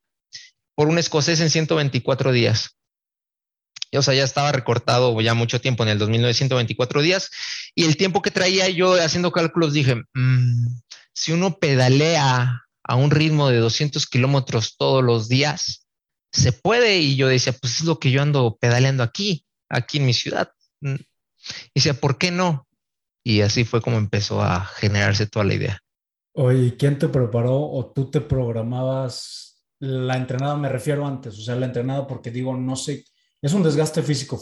[0.74, 2.76] por un escocés en 124 días.
[3.92, 7.30] O sea, ya estaba recortado ya mucho tiempo en el 2009, 124 días.
[7.74, 10.66] Y el tiempo que traía yo haciendo cálculos dije, mm,
[11.12, 15.86] si uno pedalea a un ritmo de 200 kilómetros todos los días,
[16.32, 16.98] se puede.
[16.98, 20.52] Y yo decía, pues es lo que yo ando pedaleando aquí, aquí en mi ciudad.
[20.80, 20.94] Mm.
[20.94, 22.67] Y decía, ¿por qué no?
[23.28, 25.82] Y así fue como empezó a generarse toda la idea.
[26.32, 30.56] Oye, ¿quién te preparó o tú te programabas la entrenada?
[30.56, 33.04] Me refiero antes, o sea, la entrenada porque digo, no sé,
[33.42, 34.40] es un desgaste físico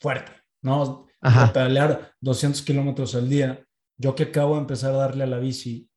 [0.00, 1.06] fuerte, ¿no?
[1.20, 1.52] Ajá.
[1.52, 3.64] pedalear 200 kilómetros al día.
[3.96, 5.88] Yo que acabo de empezar a darle a la bici,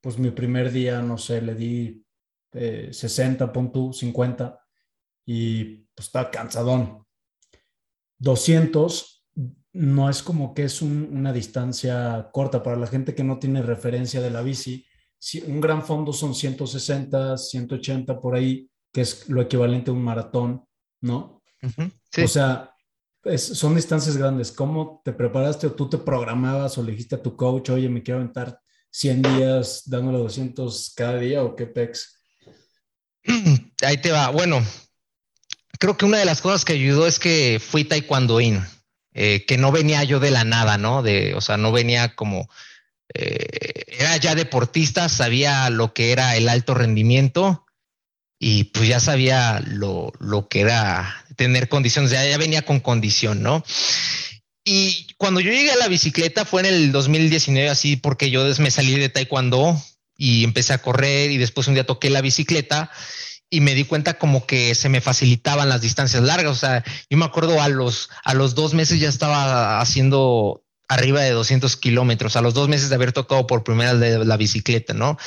[0.00, 2.02] pues mi primer día, no sé, le di
[2.52, 4.58] 60, pon 50
[5.26, 7.04] y pues está cansadón.
[8.16, 9.15] 200
[9.76, 14.22] no es como que es una distancia corta para la gente que no tiene referencia
[14.22, 14.86] de la bici.
[15.18, 20.02] Si un gran fondo son 160, 180 por ahí, que es lo equivalente a un
[20.02, 20.64] maratón,
[21.02, 21.42] ¿no?
[22.24, 22.74] O sea,
[23.36, 24.50] son distancias grandes.
[24.50, 28.02] ¿Cómo te preparaste o tú te programabas o le dijiste a tu coach, oye, me
[28.02, 28.58] quiero aventar
[28.92, 32.22] 100 días dándole 200 cada día o qué pex?
[33.82, 34.30] Ahí te va.
[34.30, 34.64] Bueno,
[35.78, 38.64] creo que una de las cosas que ayudó es que fui taekwondoín,
[39.18, 41.02] eh, que no venía yo de la nada, ¿no?
[41.02, 42.50] De, o sea, no venía como,
[43.14, 47.64] eh, era ya deportista, sabía lo que era el alto rendimiento
[48.38, 53.42] y pues ya sabía lo, lo que era tener condiciones, ya, ya venía con condición,
[53.42, 53.64] ¿no?
[54.64, 58.70] Y cuando yo llegué a la bicicleta fue en el 2019, así porque yo me
[58.70, 59.82] salí de taekwondo
[60.14, 62.90] y empecé a correr y después un día toqué la bicicleta
[63.50, 66.52] y me di cuenta como que se me facilitaban las distancias largas.
[66.52, 71.20] O sea, yo me acuerdo a los, a los dos meses ya estaba haciendo arriba
[71.20, 74.94] de 200 kilómetros, a los dos meses de haber tocado por primera vez la bicicleta,
[74.94, 75.18] ¿no?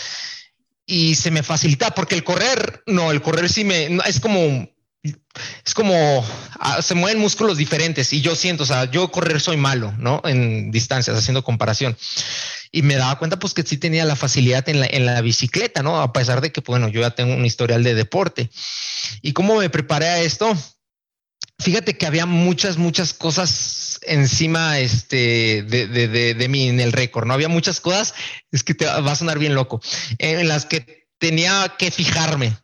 [0.86, 4.68] Y se me facilita porque el correr, no, el correr sí me, es como
[5.66, 6.26] es como
[6.60, 10.22] ah, se mueven músculos diferentes y yo siento, o sea, yo correr soy malo, ¿no?
[10.26, 11.98] En distancias, haciendo comparación.
[12.72, 15.82] Y me daba cuenta pues que sí tenía la facilidad en la, en la bicicleta,
[15.82, 16.02] ¿no?
[16.02, 18.50] A pesar de que, bueno, yo ya tengo un historial de deporte.
[19.22, 20.56] ¿Y cómo me preparé a esto?
[21.60, 27.28] Fíjate que había muchas, muchas cosas encima este, de, de, de, mí en el récord,
[27.28, 27.34] ¿no?
[27.34, 28.14] Había muchas cosas,
[28.52, 29.82] es que te va a sonar bien loco,
[30.20, 32.56] en las que tenía que fijarme,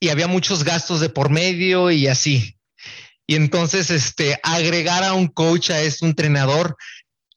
[0.00, 2.56] y había muchos gastos de por medio y así.
[3.26, 6.76] Y entonces, este, agregar a un coach, a este entrenador,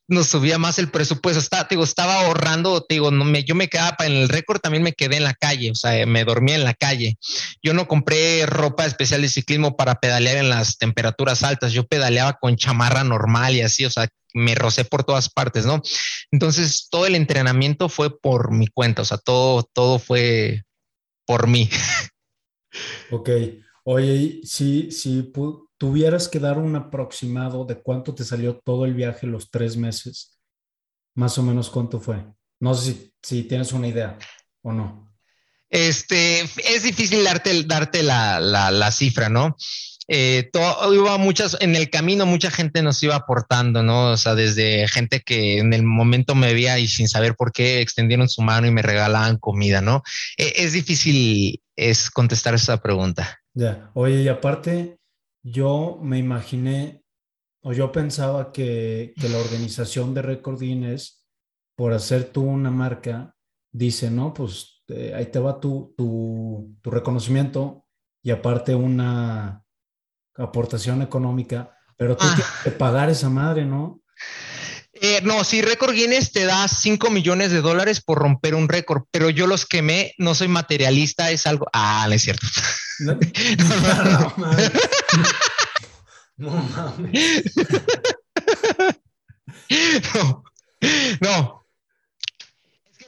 [0.09, 1.39] nos subía más el presupuesto.
[1.39, 4.93] Estaba, digo, estaba ahorrando, digo, no me, yo me quedaba en el récord, también me
[4.93, 7.17] quedé en la calle, o sea, me dormía en la calle.
[7.63, 12.33] Yo no compré ropa especial de ciclismo para pedalear en las temperaturas altas, yo pedaleaba
[12.33, 15.81] con chamarra normal y así, o sea, me rocé por todas partes, ¿no?
[16.31, 20.63] Entonces, todo el entrenamiento fue por mi cuenta, o sea, todo, todo fue
[21.25, 21.69] por mí.
[23.09, 23.29] Ok.
[23.83, 25.23] Oye, si, si
[25.79, 30.37] tuvieras que dar un aproximado de cuánto te salió todo el viaje los tres meses,
[31.15, 32.23] más o menos cuánto fue.
[32.59, 34.19] No sé si, si tienes una idea
[34.61, 35.11] o no.
[35.69, 39.55] Este, es difícil darte, darte la, la, la cifra, ¿no?
[40.11, 44.11] eh, todo, iba muchas, en el camino mucha gente nos iba aportando, ¿no?
[44.11, 47.79] O sea, desde gente que en el momento me veía y sin saber por qué
[47.79, 50.01] extendieron su mano y me regalaban comida, ¿no?
[50.35, 53.39] E, es difícil es contestar esa pregunta.
[53.53, 54.97] Ya, oye, y aparte,
[55.43, 57.03] yo me imaginé,
[57.61, 61.25] o yo pensaba que, que la organización de Record Guinness,
[61.75, 63.35] por hacer tú una marca,
[63.71, 67.85] dice, no, pues eh, ahí te va tu, tu, tu reconocimiento
[68.21, 69.63] y aparte una,
[70.39, 72.33] aportación económica, pero tú ah.
[72.35, 74.01] tienes que pagar esa madre, ¿no?
[75.01, 79.03] Eh, no, si Récord Guinness te da 5 millones de dólares por romper un récord,
[79.11, 81.67] pero yo los quemé, no soy materialista, es algo.
[81.71, 82.45] Ah, no es cierto.
[82.99, 84.71] No, no, mames.
[86.35, 87.43] No, mames.
[91.21, 91.59] no,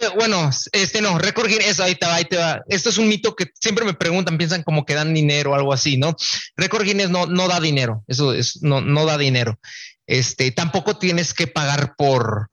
[0.01, 2.61] no, bueno, este no, Record Guinness, ahí te va, ahí te va.
[2.67, 5.73] Esto es un mito que siempre me preguntan, piensan como que dan dinero o algo
[5.73, 6.15] así, ¿no?
[6.55, 9.59] Record Guinness no, no da dinero, eso es, no, no da dinero.
[10.11, 12.49] Este, tampoco tienes que pagar por,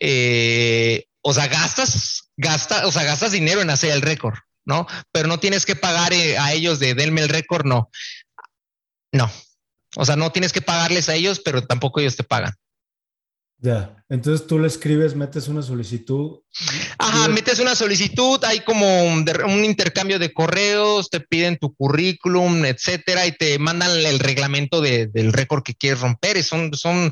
[0.00, 4.86] eh, o sea, gastas, gasta, o sea, gastas dinero en hacer el récord, ¿no?
[5.12, 7.90] Pero no tienes que pagar eh, a ellos de denme el récord, no.
[9.12, 9.30] No.
[9.96, 12.54] O sea, no tienes que pagarles a ellos, pero tampoco ellos te pagan.
[13.64, 16.40] Ya, entonces tú le escribes, metes una solicitud.
[16.98, 19.24] Ajá, metes una solicitud, hay como un,
[19.64, 25.62] intercambio de correos, te piden tu currículum, etcétera, y te mandan el reglamento del récord
[25.62, 26.44] que quieres romper.
[26.44, 27.10] Son, son,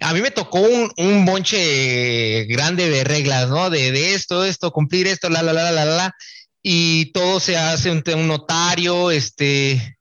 [0.00, 3.68] a mí me tocó un, un bonche grande de reglas, ¿no?
[3.68, 6.14] De, de, esto, esto, cumplir esto, la, la, la, la, la,
[6.62, 9.98] y todo se hace ante un notario, este,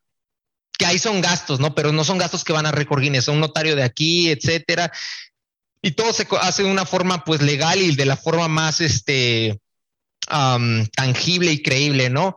[0.77, 1.73] que ahí son gastos, ¿no?
[1.73, 4.91] Pero no son gastos que van a Record Guinness, son un notario de aquí, etcétera
[5.81, 9.59] y todo se hace de una forma pues legal y de la forma más este
[10.95, 12.35] tangible y creíble, ¿no?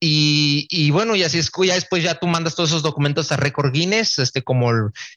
[0.00, 3.72] Y, bueno, y así es, ya después ya tú mandas todos esos documentos a Record
[3.72, 4.70] Guinness, este, como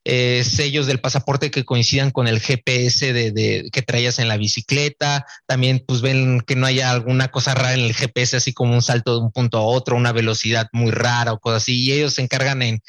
[0.03, 5.27] eh, sellos del pasaporte que coincidan con el GPS de, que traías en la bicicleta.
[5.45, 8.81] También, pues ven que no haya alguna cosa rara en el GPS, así como un
[8.81, 11.83] salto de un punto a otro, una velocidad muy rara o cosas así.
[11.83, 12.81] Y ellos se encargan en,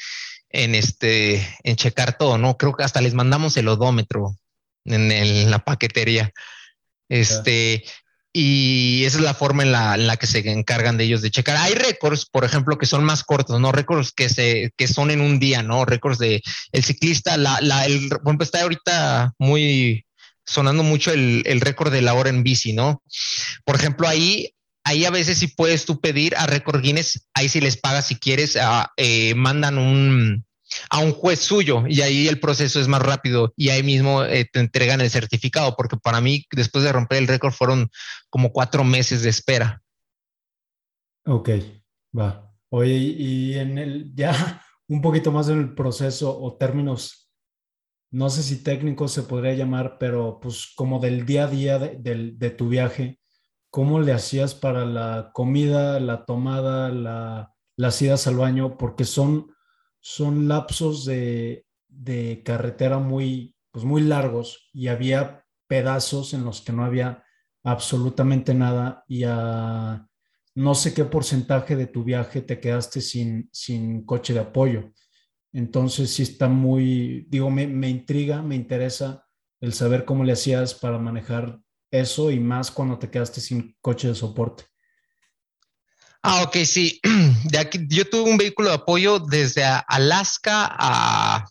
[0.49, 2.57] en este, en checar todo, ¿no?
[2.57, 4.35] Creo que hasta les mandamos el odómetro
[4.85, 6.31] en, la paquetería.
[7.09, 7.83] Este,
[8.31, 11.57] y esa es la forma en la, que se encargan de ellos de checar.
[11.57, 13.71] Hay récords, por ejemplo, que son más cortos, ¿no?
[13.71, 15.85] Récords que se, que son en un día, ¿no?
[15.85, 16.41] Récords de
[16.71, 20.05] el ciclista, la, la, el, ejemplo, está ahorita muy
[20.45, 23.03] sonando mucho el, el récord de la hora en bici, ¿no?
[23.65, 27.61] Por ejemplo, ahí, ahí a veces sí puedes tú pedir a Record Guinness, ahí si
[27.61, 30.45] les pagas si quieres, ah, eh, mandan un,
[30.89, 34.47] a un juez suyo y ahí el proceso es más rápido y ahí mismo eh,
[34.51, 37.89] te entregan el certificado, porque para mí después de romper el récord fueron
[38.29, 39.81] como cuatro meses de espera.
[41.25, 41.49] Ok,
[42.17, 42.51] va.
[42.69, 47.31] Oye, y en el ya un poquito más en el proceso o términos,
[48.11, 52.49] no sé si técnicos se podría llamar, pero pues como del día a día de,
[52.51, 53.19] tu viaje,
[53.69, 58.77] ¿cómo le hacías para la comida, la tomada, la, las idas al baño?
[58.77, 59.52] Porque son
[60.03, 61.65] son lapsos de,
[62.43, 67.23] carretera muy, pues muy largos y había pedazos en los que no había
[67.63, 70.05] absolutamente nada y a
[70.55, 74.91] no sé qué porcentaje de tu viaje te quedaste sin, sin coche de apoyo.
[75.53, 79.25] Entonces sí está muy, digo, me, me intriga, me interesa
[79.61, 81.61] el saber cómo le hacías para manejar
[81.91, 84.65] eso y más cuando te quedaste sin coche de soporte.
[86.23, 87.01] Ah, ok, sí.
[87.43, 91.45] De aquí, yo tuve un vehículo de apoyo desde Alaska a,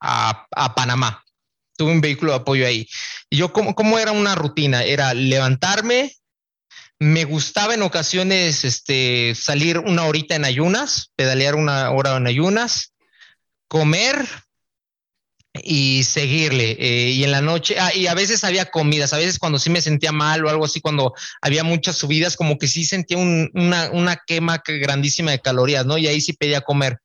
[0.00, 1.22] a, Panamá.
[1.76, 2.88] Tuve un vehículo de apoyo ahí.
[3.28, 4.82] Y yo, ¿cómo, ¿cómo, era una rutina?
[4.82, 6.12] Era levantarme,
[6.98, 12.94] me gustaba en ocasiones este, salir una horita en ayunas, pedalear una hora en ayunas,
[13.68, 14.26] comer,
[15.62, 16.76] y seguirle.
[16.78, 19.70] Eh, y en la noche, ah, y a veces había comidas, a veces cuando sí
[19.70, 23.90] me sentía mal o algo así, cuando había muchas subidas, como que sí sentía una,
[23.92, 25.98] una quema grandísima de calorías, ¿no?
[25.98, 26.98] Y ahí sí pedía comer.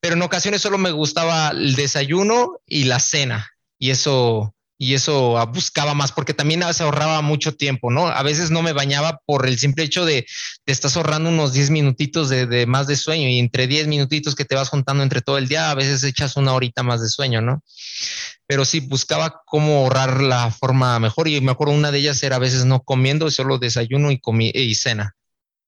[0.00, 3.50] Pero en ocasiones solo me gustaba el desayuno y la cena.
[3.78, 8.08] Y eso, y eso buscaba más, porque también a veces ahorraba mucho tiempo, ¿no?
[8.08, 10.26] A veces no me bañaba por el simple hecho de,
[10.66, 14.34] de estás ahorrando unos 10 minutitos de, de, más de sueño y entre 10 minutitos
[14.34, 17.08] que te vas juntando entre todo el día, a veces echas una horita más de
[17.08, 17.62] sueño, ¿no?
[18.46, 22.36] Pero sí, buscaba cómo ahorrar la forma mejor y me acuerdo una de ellas era
[22.36, 25.16] a veces no comiendo, solo desayuno y, comi y cena.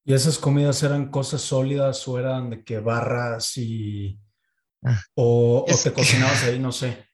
[0.05, 4.19] ¿Y esas comidas eran cosas sólidas o eran de que barras y...
[4.85, 5.03] Ah.
[5.15, 7.08] o, o te cocinabas ahí, no sé?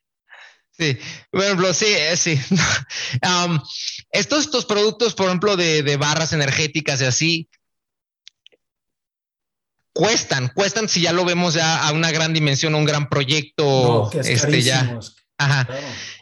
[0.77, 0.99] Sí,
[1.31, 2.39] por ejemplo, sí, eh, sí.
[4.11, 7.49] estos, estos productos, por ejemplo, de, barras energéticas y así,
[9.93, 14.11] cuestan, cuestan si ya lo vemos ya a una gran dimensión, a un gran proyecto,
[14.13, 14.99] este ya.
[15.37, 15.69] Ajá.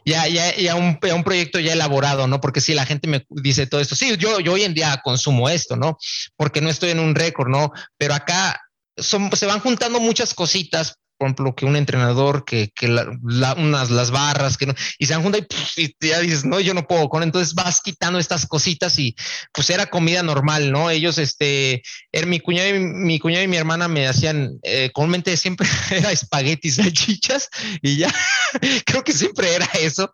[0.04, 2.40] Ya, ya, ya un, un, proyecto ya elaborado, ¿no?
[2.40, 5.48] Porque si la gente me dice todo esto, sí, yo, yo hoy en día consumo
[5.48, 5.96] esto, ¿no?
[6.36, 7.72] Porque no estoy en un récord, ¿no?
[7.98, 8.60] Pero acá
[8.96, 14.58] son, se van juntando muchas cositas por ejemplo, que un entrenador, que, las barras,
[14.98, 18.18] y se han juntado y, ya dices, no, yo no puedo con, entonces vas quitando
[18.18, 19.14] estas cositas y
[19.52, 20.90] pues era comida normal, ¿no?
[20.90, 25.37] Ellos, este, er, mi cuñado y mi cuñado y mi hermana me hacían, eh, comúnmente
[25.37, 27.48] siempre era espaguetis, salchichas
[27.82, 28.12] y ya,
[28.85, 30.12] creo que siempre era eso,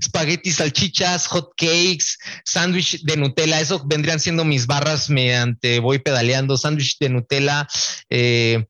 [0.00, 6.56] espaguetis, salchichas, hot cakes, sándwich de Nutella, eso vendrían siendo mis barras mediante voy pedaleando,
[6.56, 7.68] sándwich de Nutella,
[8.08, 8.64] eh,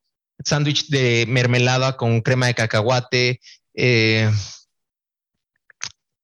[0.45, 3.41] sándwich de mermelada con crema de cacahuate.
[3.75, 4.31] Eh,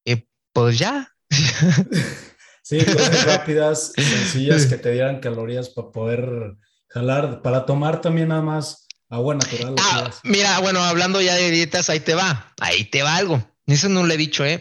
[0.04, 1.12] eh, pues ya.
[2.68, 6.56] Sí, cosas rápidas, sencillas que te dieran calorías para poder
[6.88, 9.76] jalar, para tomar también nada más agua natural.
[9.78, 13.40] Ah, mira, bueno, hablando ya de dietas, ahí te va, ahí te va algo.
[13.68, 14.60] Eso no le he dicho, ¿eh?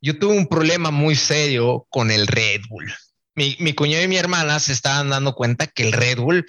[0.00, 2.94] Yo tuve un problema muy serio con el Red Bull.
[3.34, 6.46] Mi, mi cuñado y mi hermana se estaban dando cuenta que el Red Bull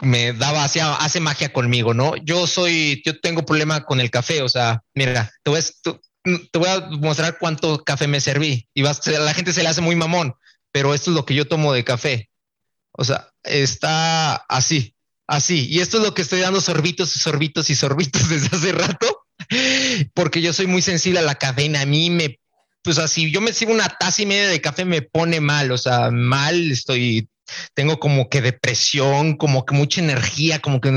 [0.00, 2.16] me daba, hacía, hace magia conmigo, ¿no?
[2.16, 5.60] Yo soy, yo tengo problema con el café, o sea, mira, te voy,
[6.22, 9.80] te voy a mostrar cuánto café me serví y vas, la gente se le hace
[9.80, 10.34] muy mamón,
[10.72, 12.30] pero esto es lo que yo tomo de café.
[12.92, 14.94] O sea, está así,
[15.26, 15.68] así.
[15.68, 19.24] Y esto es lo que estoy dando sorbitos y sorbitos y sorbitos desde hace rato,
[20.14, 21.82] porque yo soy muy sensible a la cadena.
[21.82, 22.40] A mí me,
[22.82, 25.78] pues así, yo me sirvo una taza y media de café, me pone mal, o
[25.78, 27.28] sea, mal, estoy
[27.74, 30.90] tengo como que depresión, como que mucha energía, como que,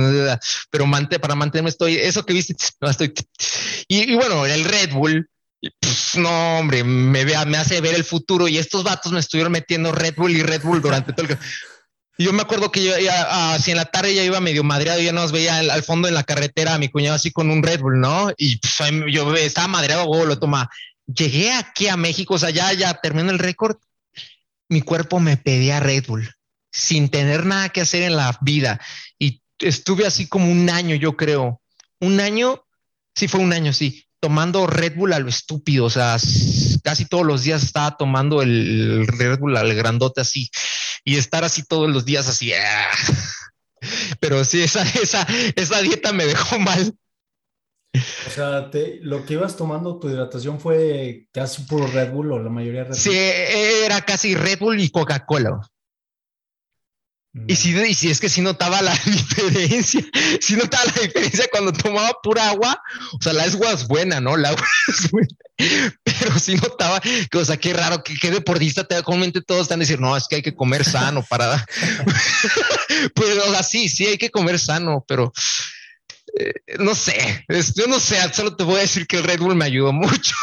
[0.70, 0.86] pero
[1.22, 3.14] para mantenerme estoy, eso que viste, no estoy,
[3.88, 5.30] y, bueno, el Red Bull,
[6.16, 9.92] no, hombre, me, vea, me hace ver el futuro y estos vatos me estuvieron metiendo
[9.92, 11.38] Red Bull y Red Bull durante todo el...
[12.18, 15.00] Y yo me acuerdo que yo ya, así en la tarde ya iba medio madreado,
[15.00, 17.80] ya nos veía al, fondo en la carretera a mi cuñado así con un Red
[17.80, 18.32] Bull, ¿no?
[18.38, 20.70] Y pues, yo estaba madreado, lo toma.
[21.08, 23.78] Llegué aquí a México, o sea, ya, ya terminó el récord.
[24.70, 26.30] Mi cuerpo me pedía Red Bull
[26.72, 28.80] sin tener nada que hacer en la vida.
[29.20, 31.62] Y estuve así como un año, yo creo.
[32.00, 32.66] Un año,
[33.16, 35.86] sí fue un año, sí, tomando Red Bull a lo estúpido.
[35.86, 36.18] O sea,
[36.84, 40.50] casi todos los días estaba tomando el Red Bull al grandote así
[41.04, 42.54] y estar así todos los días así.
[42.54, 42.90] Ah.
[44.20, 46.94] Pero sí, esa, esa, esa dieta me dejó mal.
[47.94, 48.70] O sea,
[49.02, 52.92] lo que ibas tomando, tu hidratación fue casi puro Red Bull o la mayoría Red
[52.92, 53.00] Bull.
[53.00, 55.60] Sí, era casi Red Bull y Coca-Cola.
[57.48, 60.02] Y si, y si es que si notaba la diferencia,
[60.42, 62.82] si notaba la diferencia cuando tomaba pura agua,
[63.14, 64.36] o sea, la agua es buena, ¿no?
[64.36, 65.30] La agua es buena,
[66.04, 69.80] pero sí notaba que, o sea, qué raro, que qué deportista te comúnmente todos están
[69.80, 71.66] diciendo, no, es que hay que comer sano para,
[73.16, 75.32] pues, o sea, sí, sí hay que comer sano, pero
[76.38, 79.56] eh, no sé, yo no sé, solo te voy a decir que el Red Bull
[79.56, 80.36] me ayudó mucho.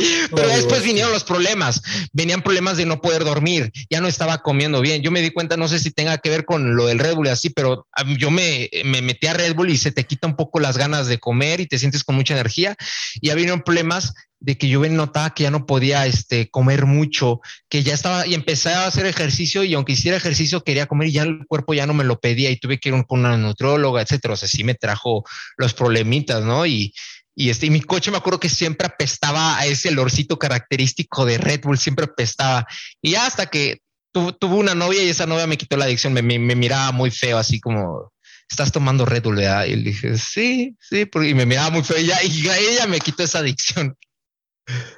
[0.34, 1.82] Pero después vinieron los problemas,
[2.12, 5.02] venían problemas de no poder dormir, ya no estaba comiendo bien.
[5.02, 7.26] Yo me di cuenta, no sé si tenga que ver con lo del Red Bull
[7.26, 7.86] y así, pero
[8.18, 11.06] yo me, me metí a Red Bull y se te quita un poco las ganas
[11.06, 12.76] de comer y te sientes con mucha energía.
[13.20, 17.40] Y ya vinieron problemas de que yo notaba que ya no podía este, comer mucho,
[17.68, 21.12] que ya estaba y empecé a hacer ejercicio y aunque hiciera ejercicio quería comer y
[21.12, 24.00] ya el cuerpo ya no me lo pedía y tuve que ir con una nutróloga,
[24.00, 24.34] etcétera.
[24.34, 25.24] O sea, sí me trajo
[25.58, 26.64] los problemitas, ¿no?
[26.66, 26.94] Y,
[27.34, 31.62] y este, mi coche me acuerdo que siempre apestaba a ese olorcito característico de Red
[31.62, 32.66] Bull, siempre apestaba.
[33.00, 33.80] Y hasta que
[34.12, 37.60] tuve una novia y esa novia me quitó la adicción, me, miraba muy feo, así
[37.60, 38.12] como,
[38.48, 39.40] estás tomando Red Bull.
[39.40, 43.00] Y le dije, sí, sí, y me miraba muy feo y, ya, y ella me
[43.00, 43.96] quitó esa adicción.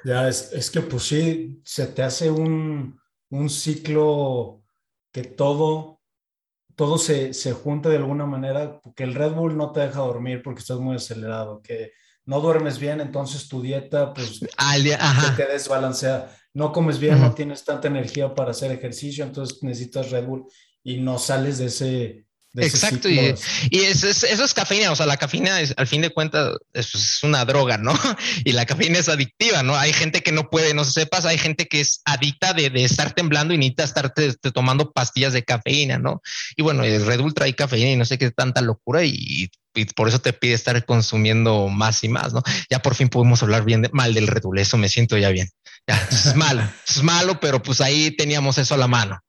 [0.04, 4.62] Ya, es, es, que pues sí, se te hace un, un ciclo
[5.12, 6.00] que todo,
[6.74, 10.42] todo se, se junta de alguna manera, porque el Red Bull no te deja dormir
[10.42, 11.92] porque estás muy acelerado, que
[12.24, 14.40] no duermes bien, entonces tu dieta pues
[15.36, 16.36] te desbalancea.
[16.54, 20.44] No comes bien, no tienes tanta energía para hacer ejercicio, entonces necesitas Red Bull
[20.84, 22.26] y no sales de ese...
[22.54, 27.22] Exacto, y, eso, es, cafeína, o sea, la cafeína es, al fin de cuentas es,
[27.22, 27.94] una droga, ¿no?
[28.44, 29.74] Y la cafeína es adictiva, ¿no?
[29.74, 33.54] Hay gente que no puede, no sepas, hay gente que es adicta de, estar temblando
[33.54, 34.12] y necesita estar
[34.52, 36.20] tomando pastillas de cafeína, ¿no?
[36.54, 39.84] Y bueno, el Red Bull trae cafeína y no sé qué tanta locura y y
[39.86, 42.42] por eso te pide estar consumiendo más y más, ¿no?
[42.70, 45.48] Ya por fin pudimos hablar bien mal del Red eso me siento ya bien.
[45.86, 49.20] Ya, es malo, es malo, pero pues ahí teníamos eso a la mano.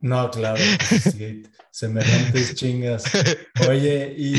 [0.00, 3.04] No, claro, sí, semejantes chingas.
[3.68, 4.36] Oye, y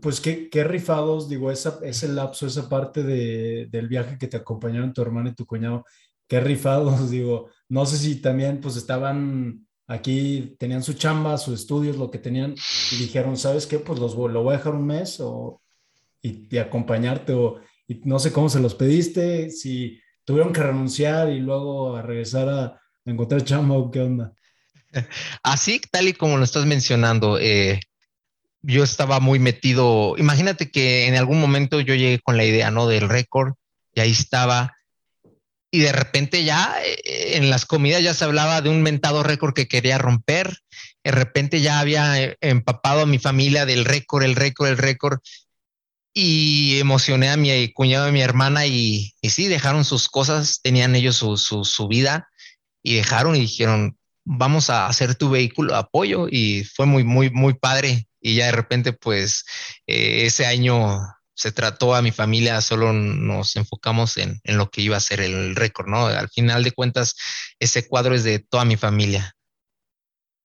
[0.00, 4.38] pues qué, qué rifados, digo, esa, ese lapso, esa parte de, del viaje que te
[4.38, 5.84] acompañaron tu hermano y tu cuñado,
[6.26, 11.96] qué rifados, digo, no sé si también pues estaban aquí tenían su chamba, sus estudios,
[11.96, 12.54] lo que tenían,
[12.92, 13.78] y dijeron, ¿sabes qué?
[13.78, 15.60] Pues los, lo voy a dejar un mes o,
[16.22, 17.60] y, acompañarte, o
[18.04, 22.80] no sé cómo se los pediste, si tuvieron que renunciar y luego a regresar a,
[23.06, 24.34] encontrar chamba o qué onda.
[25.42, 27.80] Así, tal y como lo estás mencionando, eh,
[28.60, 32.86] yo estaba muy metido, imagínate que en algún momento yo llegué con la idea, ¿no?
[32.86, 33.54] Del récord,
[33.94, 34.76] y ahí estaba,
[35.70, 39.54] y de repente ya eh, en las comidas ya se hablaba de un mentado récord
[39.54, 40.60] que quería romper.
[41.04, 45.20] De repente ya había eh, empapado a mi familia del récord, el récord, el récord.
[46.14, 50.60] Y emocioné a mi cuñado y a mi hermana y, y sí, dejaron sus cosas,
[50.62, 52.28] tenían ellos su, su, vida
[52.82, 57.30] y dejaron y dijeron, vamos a hacer tu vehículo de apoyo y fue muy, muy,
[57.30, 58.08] muy padre.
[58.20, 59.44] Y ya de repente, pues,
[59.86, 60.98] eh, ese año
[61.38, 65.54] se trató a mi familia, solo nos enfocamos en, lo que iba a ser el
[65.54, 66.06] récord, ¿no?
[66.06, 67.14] Al final de cuentas,
[67.60, 69.36] ese cuadro es de toda mi familia.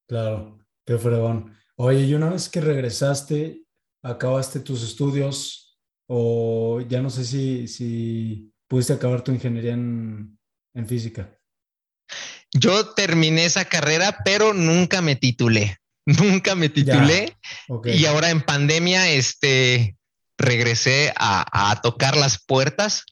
[0.07, 1.57] Claro, qué fregón.
[1.77, 3.63] Oye, y una vez que regresaste,
[4.03, 10.37] acabaste tus estudios o ya no sé si, si pudiste acabar tu ingeniería en,
[10.85, 11.39] física.
[12.51, 15.77] Yo terminé esa carrera, pero nunca me titulé.
[16.05, 17.37] Nunca me titulé.
[17.85, 19.95] Y ahora en pandemia, este,
[20.37, 23.05] regresé a, tocar las puertas.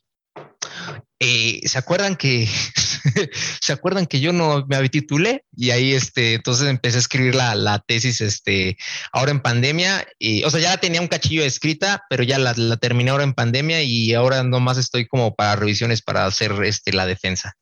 [1.19, 2.47] Eh, ¿Se acuerdan que
[3.61, 7.83] se acuerdan que yo no me titulé y ahí este entonces empecé a escribir la,
[7.85, 8.77] tesis este
[9.11, 13.11] ahora en pandemia y o sea ya tenía un cachillo escrita pero ya la, terminé
[13.11, 17.53] ahora en pandemia y ahora nomás estoy como para revisiones para hacer este la defensa.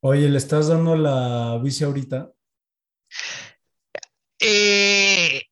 [0.00, 2.30] Oye, ¿le estás dando la bici ahorita?
[4.40, 5.42] Eh,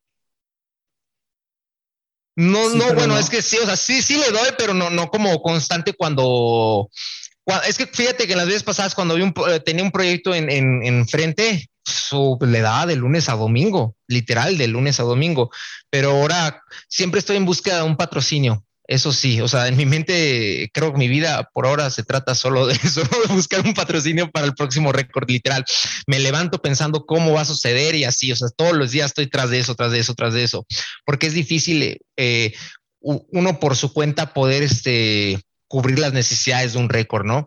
[2.37, 5.09] no, no, bueno, es que sí, o sea, sí, sí le doy, pero no, no
[5.09, 6.91] como constante cuando,
[7.67, 11.09] es que fíjate que en las veces pasadas cuando eh, tenía un proyecto en, en,
[11.09, 11.71] frente,
[12.41, 15.51] le daba de lunes a domingo, literal, de lunes a domingo,
[15.89, 18.65] pero ahora siempre estoy en búsqueda de un patrocinio.
[18.89, 22.35] Eso sí, o sea, en mi mente creo que mi vida por ahora se trata
[22.35, 25.65] solo de eso, de buscar un patrocinio para el próximo récord, literal.
[26.07, 29.27] Me levanto pensando cómo va a suceder y así, o sea, todos los días estoy
[29.29, 30.67] tras de eso, tras de eso, tras de eso,
[31.05, 32.55] porque es difícil eh,
[33.01, 37.45] uno por su cuenta poder este, cubrir las necesidades de un récord, ¿no?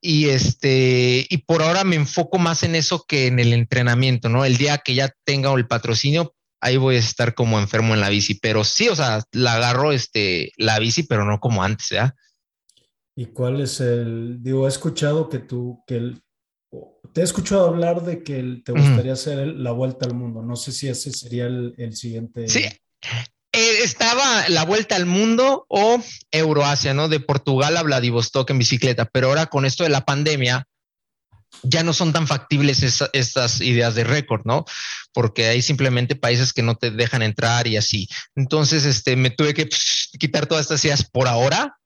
[0.00, 4.44] Y este, y por ahora me enfoco más en eso que en el entrenamiento, ¿no?
[4.44, 8.08] El día que ya tenga el patrocinio, ahí voy a estar como enfermo en la
[8.08, 12.14] bici, pero sí, o sea, la agarro este, la bici, pero no como antes, ¿ya?
[13.16, 16.14] ¿Y cuál es el, digo, he escuchado que tú, que
[17.12, 20.42] Te he escuchado hablar de que te gustaría hacer la vuelta al mundo.
[20.42, 22.48] No sé si ese sería el, el siguiente.
[22.48, 22.64] Sí,
[23.52, 26.00] eh, estaba la vuelta al mundo o
[26.30, 27.08] Euroasia, ¿no?
[27.08, 30.68] De Portugal a Vladivostok en bicicleta, pero ahora con esto de la pandemia
[31.62, 32.82] ya no son tan factibles
[33.12, 34.64] estas ideas de récord, ¿no?
[35.12, 38.08] Porque hay simplemente países que no te dejan entrar y así.
[38.36, 39.68] Entonces, este, me tuve que
[40.18, 41.76] quitar todas estas ideas por ahora,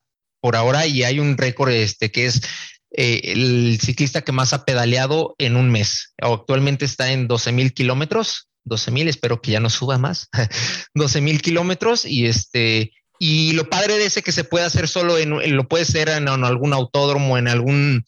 [0.41, 2.43] por ahora, y hay un récord este que es
[2.91, 6.14] eh, el ciclista que más ha pedaleado en un mes.
[6.20, 10.29] Actualmente está en 12 mil kilómetros 12 mil, espero que ya no suba más,
[10.95, 15.18] 12 mil kilómetros y este, y lo padre de ese que se puede hacer solo
[15.18, 18.05] en, lo puede ser en, algún autódromo, en algún,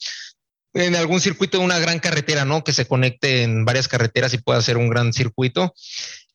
[0.75, 2.65] en algún circuito de una gran carretera, ¿no?
[2.65, 5.73] Que se conecte en varias carreteras y pueda hacer un gran circuito.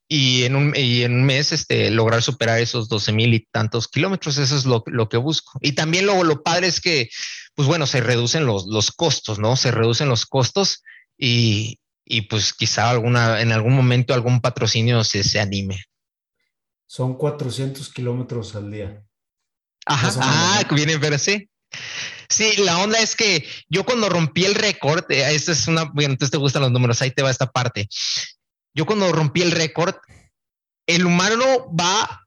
[0.07, 3.87] Y en un, y en un mes este, lograr superar esos 12 mil y tantos
[3.87, 5.59] kilómetros, eso es lo, lo que busco.
[5.61, 7.09] Y también lo, lo padre es que,
[7.53, 9.55] pues bueno, se reducen los, los costos, ¿no?
[9.55, 10.81] Se reducen los costos
[11.15, 15.83] y, y pues quizá alguna, en algún momento algún patrocinio se, se anime.
[16.87, 19.03] Son 400 kilómetros al día.
[19.85, 21.47] Ajá, ah, viene, pero sí.
[22.29, 26.13] Sí, la onda es que yo cuando rompí el récord, eh, esta es una, bueno,
[26.13, 27.89] entonces te gustan los números, ahí te va esta parte.
[28.75, 29.95] Yo cuando rompí el récord,
[30.85, 32.25] el humano va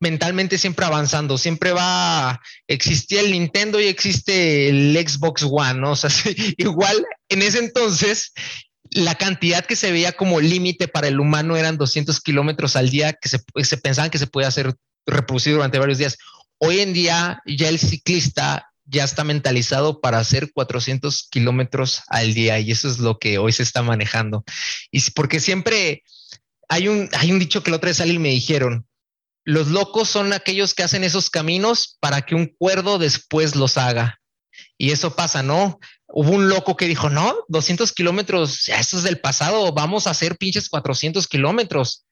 [0.00, 5.92] mentalmente siempre avanzando, siempre va, existía el Nintendo y existe el Xbox One, ¿no?
[5.92, 6.10] O sea,
[6.58, 8.32] igual en ese entonces
[8.90, 13.12] la cantidad que se veía como límite para el humano eran 200 kilómetros al día
[13.14, 14.74] que se, se pensaban que se podía hacer
[15.06, 16.18] reproducido durante varios días.
[16.58, 22.58] Hoy en día ya el ciclista ya está mentalizado para hacer 400 kilómetros al día
[22.60, 24.44] y eso es lo que hoy se está manejando.
[24.90, 26.02] Y porque siempre
[26.68, 28.86] hay un, hay un dicho que la otra vez me dijeron,
[29.44, 34.20] los locos son aquellos que hacen esos caminos para que un cuerdo después los haga.
[34.78, 35.78] Y eso pasa, ¿no?
[36.08, 40.36] Hubo un loco que dijo, no, 200 kilómetros, eso es del pasado, vamos a hacer
[40.36, 42.06] pinches 400 kilómetros.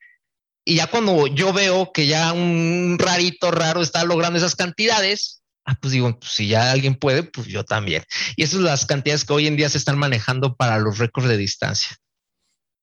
[0.65, 5.79] Y ya cuando yo veo que ya un rarito raro está logrando esas cantidades, ah,
[5.81, 8.03] pues digo, pues si ya alguien puede, pues yo también.
[8.37, 11.29] Y esas son las cantidades que hoy en día se están manejando para los récords
[11.29, 11.97] de distancia.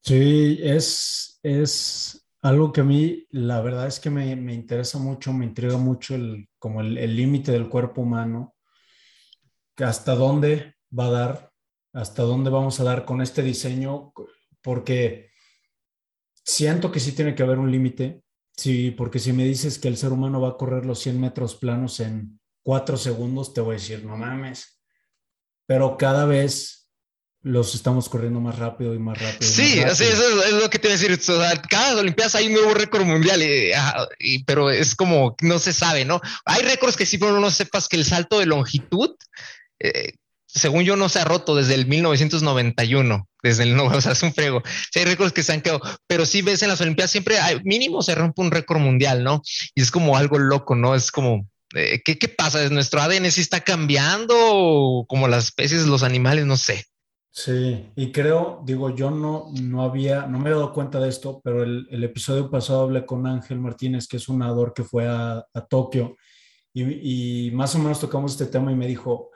[0.03, 5.31] Sí, es, es algo que a mí, la verdad es que me, me interesa mucho,
[5.31, 8.55] me intriga mucho el, como el límite del cuerpo humano
[9.83, 11.51] hasta dónde va a dar,
[11.93, 14.13] hasta dónde vamos a dar con este diseño,
[14.61, 15.31] porque
[16.43, 18.23] siento que sí tiene que haber un límite,
[18.55, 21.55] sí, porque si me dices que el ser humano va a correr los 100 metros
[21.55, 24.79] planos en cuatro segundos, te voy a decir, no mames,
[25.65, 26.89] pero cada vez
[27.43, 29.51] los estamos corriendo más rápido y más rápido.
[29.51, 31.19] sí, eso es, lo que te voy a decir.
[31.69, 33.41] cada Olimpiadas hay un nuevo récord mundial,
[34.45, 36.21] pero es como no se sabe, ¿no?
[36.45, 39.15] Hay récords que sí, pero no sepas que el salto de longitud
[39.79, 40.13] eh,
[40.53, 44.23] según yo, no se ha roto desde el 1991, desde el no, o sea, es
[44.23, 44.61] un frego.
[44.95, 48.01] hay récords que se han quedado, pero sí ves en las Olimpiadas siempre hay, mínimo
[48.01, 49.41] se rompe un récord mundial, ¿no?
[49.75, 50.95] Y es como algo loco, ¿no?
[50.95, 52.67] Es como, eh, ¿qué, ¿qué, pasa?
[52.69, 56.45] ¿Nuestro ADN sí está cambiando como las especies, los animales?
[56.45, 56.85] No sé.
[57.33, 61.39] Sí, y creo, digo, yo no, no había, no me he dado cuenta de esto,
[61.41, 65.45] pero el, episodio pasado hablé con Ángel Martínez, que es un nadador que fue a,
[65.69, 66.17] Tokio,
[66.73, 69.29] y, y más o menos tocamos este tema y me dijo,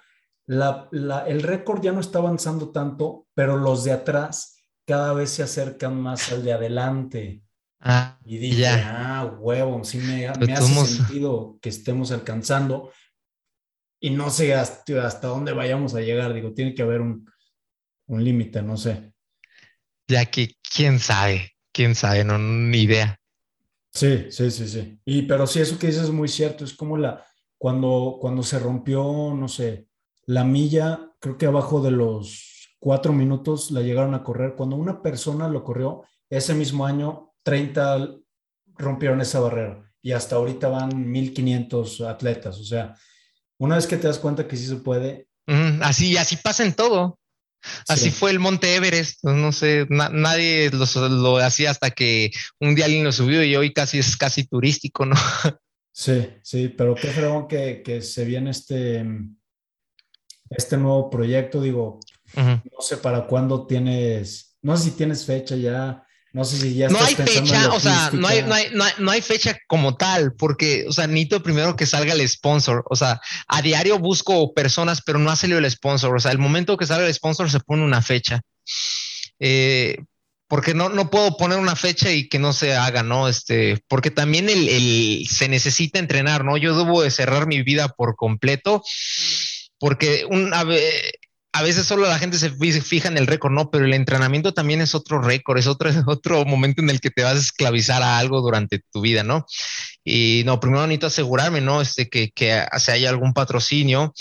[0.48, 6.00] el récord ya no está avanzando tanto, pero los de atrás cada vez se acercan
[6.00, 7.45] más al de adelante.
[7.80, 12.92] Ah, y dije, ah, huevo, sí me, hace sentido que estemos alcanzando.
[14.00, 16.34] Y no sé hasta, hasta, dónde vayamos a llegar.
[16.34, 17.30] Digo, tiene que haber un,
[18.08, 19.14] un límite, no sé.
[20.08, 23.20] Ya que, quién sabe, quién sabe, no, ni idea.
[23.92, 25.00] Sí, sí, sí, sí.
[25.06, 26.66] Y pero sí, eso que dices es muy cierto.
[26.66, 27.26] Es como la,
[27.58, 29.88] cuando, cuando se rompió, no sé,
[30.26, 34.56] la milla, creo que abajo de los cuatro minutos la llegaron a correr.
[34.56, 38.10] Cuando una persona lo corrió, ese mismo año, 30
[38.78, 42.58] rompieron esa barrera y hasta ahorita van 1500 atletas.
[42.58, 42.96] O sea,
[43.58, 45.28] una vez que te das cuenta que sí se puede.
[45.82, 47.20] así, así pasa en todo.
[47.88, 53.04] Así fue el Monte Everest, no sé, nadie lo hacía hasta que un día alguien
[53.04, 55.16] lo subió y hoy casi es casi turístico, ¿no?
[55.98, 59.02] Sí, sí, pero qué fregón que, que se viene este,
[60.50, 62.02] este nuevo proyecto, digo,
[62.36, 66.05] no sé para cuándo tienes, no sé si tienes fecha ya,
[66.36, 68.44] no sé si ya no hay fecha, o sea, no hay,
[68.98, 72.84] no hay, fecha como tal, porque, o sea, necesito primero que salga el sponsor.
[72.90, 76.14] O sea, a diario busco personas, pero no ha salido el sponsor.
[76.14, 78.42] O sea, el momento que sale el sponsor se pone una fecha.
[79.40, 79.96] Eh,
[80.50, 83.30] porque no, no puedo poner una fecha y que no se haga, ¿no?
[83.30, 86.58] Este, porque también el, se necesita entrenar, ¿no?
[86.58, 88.84] Yo debo de cerrar mi vida por completo
[89.80, 90.26] porque
[91.56, 92.52] a veces solo la gente se
[92.82, 96.44] fija en el récord, no, pero el entrenamiento también es otro récord, es otro, otro
[96.44, 99.46] momento en el que te vas a esclavizar a algo durante tu vida, ¿no?
[100.04, 101.82] Y no, primero necesito asegurarme, ¿no?
[101.82, 104.14] Este, que, que se haya algún patrocinio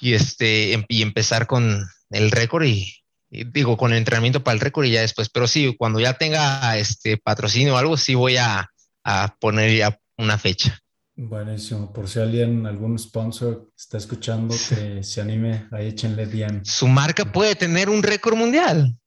[0.00, 2.90] y este, em, y empezar con el récord y,
[3.28, 6.78] digo, con el entrenamiento para el récord y ya después, pero sí, cuando ya tenga
[6.78, 8.70] este patrocinio o algo, sí voy a,
[9.04, 10.80] a poner ya una fecha.
[11.18, 11.90] Buenísimo.
[11.94, 16.62] Por si alguien, algún sponsor está escuchando, que se anime, ahí échenle DM.
[16.62, 18.98] Su marca puede tener un récord mundial.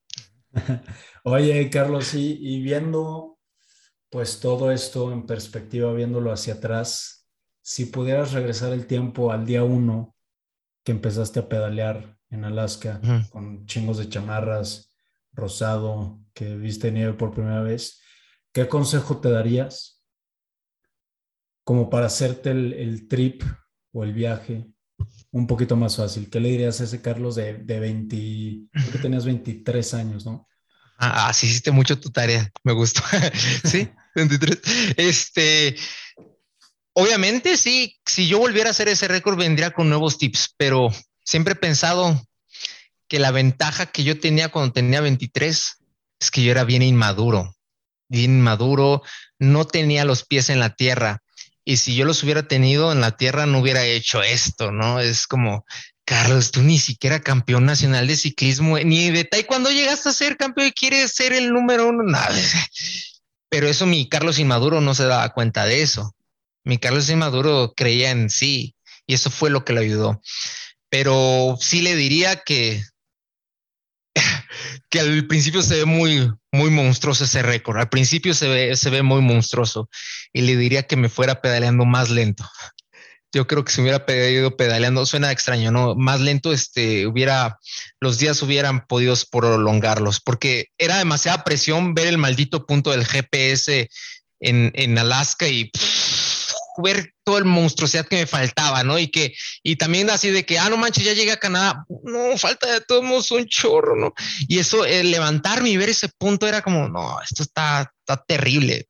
[1.24, 3.38] Oye, Carlos, y, viendo
[4.10, 7.28] pues todo esto en perspectiva, viéndolo hacia atrás,
[7.62, 10.16] si pudieras regresar el tiempo al día uno
[10.84, 13.00] que empezaste a pedalear en Alaska
[13.30, 14.92] con chingos de chamarras,
[15.32, 18.02] rosado, que viste nieve por primera vez,
[18.52, 19.99] ¿qué consejo te darías
[21.70, 23.44] como para hacerte el, trip
[23.92, 24.66] o el viaje
[25.30, 26.28] un poquito más fácil?
[26.28, 28.16] ¿Qué le dirías a ese Carlos de, de 20,
[28.72, 30.48] creo que tenías 23 años, ¿no?
[30.98, 33.04] Ah, ah, sí hiciste mucho tu tarea, me gustó.
[33.66, 34.60] sí, 23.
[34.98, 35.76] Este,
[36.94, 40.90] obviamente sí, si yo volviera a hacer ese récord vendría con nuevos tips, pero
[41.24, 42.20] siempre he pensado
[43.08, 45.78] que la ventaja que yo tenía cuando tenía 23
[46.20, 47.56] es que yo era bien inmaduro,
[48.08, 49.04] bien inmaduro,
[49.38, 51.22] no tenía los pies en la tierra.
[51.66, 55.00] Y si yo los hubiera tenido en la tierra, no hubiera hecho esto, ¿no?
[55.00, 55.66] Es como,
[56.06, 60.68] Carlos, tú ni siquiera campeón nacional de ciclismo, ni de cuando llegaste a ser campeón
[60.68, 62.36] y quieres ser el número uno, nada.
[63.50, 66.16] Pero eso mi Carlos Inmaduro no se daba cuenta de eso.
[66.64, 70.22] Mi Carlos Inmaduro creía en sí y eso fue lo que le ayudó.
[70.90, 72.84] Pero sí le diría que
[74.90, 77.78] que al principio se ve muy, muy monstruoso ese récord.
[77.78, 79.90] Al principio se ve, se ve muy monstruoso
[80.34, 82.46] y le diría que me fuera pedaleando más lento.
[83.32, 85.94] Yo creo que si hubiera ido pedaleando, suena extraño, ¿no?
[85.96, 87.60] Más lento, este, hubiera,
[88.00, 93.88] los días hubieran podido prolongarlos, porque era demasiada presión ver el maldito punto del GPS
[94.40, 95.70] en, en Alaska y
[96.82, 98.98] ver todo el monstruosidad que me faltaba, ¿no?
[98.98, 102.38] Y que, y también así de que, ah, no manches, ya llegué a Canadá, no,
[102.38, 104.14] falta de todos modos un chorro, ¿no?
[104.48, 108.88] Y eso, el levantarme y ver ese punto era como, no, esto está, está terrible.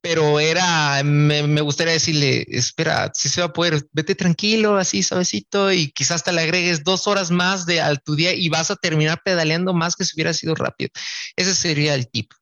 [0.00, 5.72] Pero era, me, gustaría decirle, espera, si se va a poder, vete tranquilo, así suavecito,
[5.72, 8.76] y quizás te le agregues dos horas más de al tu día y vas a
[8.76, 10.90] terminar pedaleando más que si hubiera sido rápido.
[11.36, 12.32] Ese sería el tip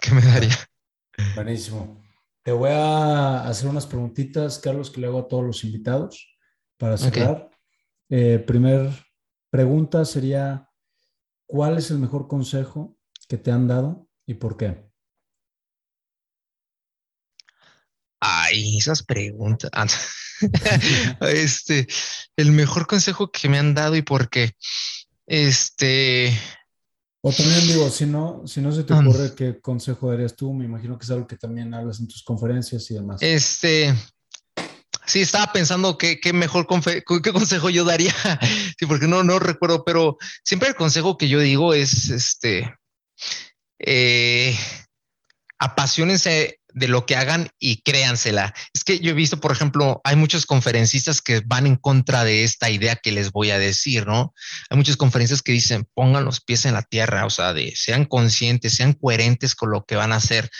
[0.00, 0.56] que me daría.
[1.34, 1.97] Buenísimo.
[2.48, 6.34] Te voy a hacer unas preguntitas, Carlos, que le hago a todos los invitados
[6.78, 7.50] para cerrar.
[8.08, 8.88] Eh, primer
[9.50, 10.66] pregunta sería,
[11.46, 12.96] ¿cuál es el mejor consejo
[13.28, 14.82] que te han dado y por qué?
[18.18, 19.70] Ay, esas preguntas.
[19.74, 19.86] Ah,
[21.28, 21.86] este,
[22.34, 24.52] el mejor consejo que me han dado y por qué.
[25.26, 26.32] Este,
[27.28, 30.54] o también digo, si no, si no se te ocurre, ¿qué consejo darías tú?
[30.54, 33.20] Me imagino que es algo que también hablas en tus conferencias y demás.
[33.20, 33.94] Este,
[35.04, 38.14] sí, estaba pensando qué, qué mejor qué consejo yo daría.
[38.78, 42.74] sí, porque no, no recuerdo, pero siempre el consejo que yo digo es, este,
[43.78, 44.56] eh,
[45.58, 48.54] apasionense de lo que hagan y créansela.
[48.74, 52.44] Es que yo he visto, por ejemplo, hay muchos conferencistas que van en contra de
[52.44, 54.34] esta idea que les voy a decir, ¿no?
[54.70, 58.04] Hay muchas conferencias que dicen, pongan los pies en la tierra, o sea, de sean
[58.04, 60.50] conscientes, sean coherentes con lo que van a hacer.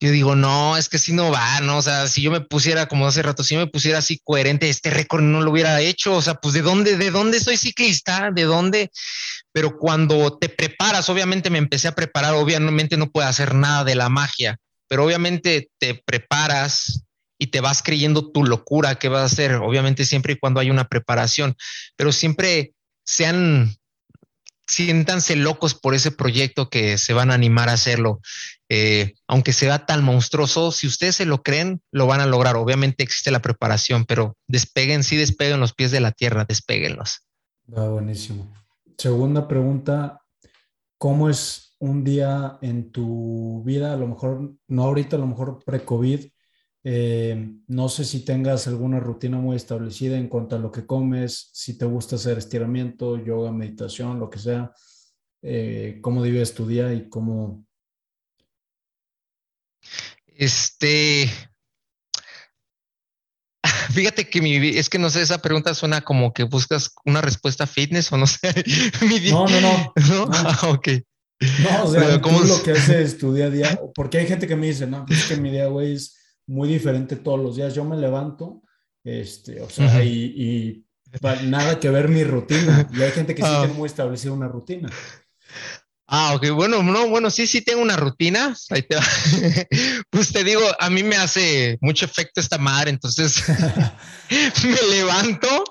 [0.00, 1.78] Yo digo, no, es que si no va, ¿no?
[1.78, 4.68] O sea, si yo me pusiera, como hace rato, si yo me pusiera así coherente,
[4.68, 6.14] este récord no lo hubiera hecho.
[6.14, 8.90] O sea, pues de dónde, de dónde soy ciclista, de dónde.
[9.52, 13.94] Pero cuando te preparas, obviamente me empecé a preparar, obviamente no puedo hacer nada de
[13.94, 14.58] la magia
[14.88, 17.04] pero obviamente te preparas
[17.38, 20.70] y te vas creyendo tu locura que vas a hacer, obviamente siempre y cuando hay
[20.70, 21.56] una preparación,
[21.96, 22.72] pero siempre
[23.04, 23.76] sean,
[24.66, 28.20] siéntanse locos por ese proyecto que se van a animar a hacerlo.
[28.70, 32.56] Eh, aunque sea tan monstruoso, si ustedes se lo creen, lo van a lograr.
[32.56, 37.20] Obviamente existe la preparación, pero despeguen, sí despeguen los pies de la tierra, despeguenlos.
[37.72, 38.52] Va buenísimo.
[38.96, 40.22] Segunda pregunta,
[40.98, 45.62] ¿cómo es un día en tu vida, a lo mejor, no ahorita, a lo mejor
[45.62, 46.26] pre-COVID,
[46.82, 51.50] eh, no sé si tengas alguna rutina muy establecida en cuanto a lo que comes,
[51.52, 54.72] si te gusta hacer estiramiento, yoga, meditación, lo que sea,
[55.42, 57.66] eh, cómo vives tu día y cómo...
[60.26, 61.28] Este,
[63.92, 67.66] Fíjate que mi, es que no sé, esa pregunta suena como que buscas una respuesta
[67.66, 68.64] fitness o no sé.
[69.30, 69.92] no, no, no.
[70.08, 70.28] ¿No?
[70.32, 70.88] Ah, ok.
[71.62, 74.56] No, o sea, ¿cómo lo que haces tu día a día, porque hay gente que
[74.56, 76.16] me dice, no, pues es que mi día, güey, es
[76.46, 77.74] muy diferente todos los días.
[77.74, 78.62] Yo me levanto,
[79.02, 80.84] este, o sea, y,
[81.44, 82.88] nada que ver mi rutina.
[82.92, 83.60] Y hay gente que sí ah.
[83.60, 84.90] tiene muy establecida una rutina.
[86.06, 88.54] Ah, ok, bueno, no, bueno, sí, sí tengo una rutina.
[88.70, 88.96] Ahí te
[90.10, 93.42] pues te digo, a mí me hace mucho efecto esta madre, entonces
[94.64, 95.64] me levanto,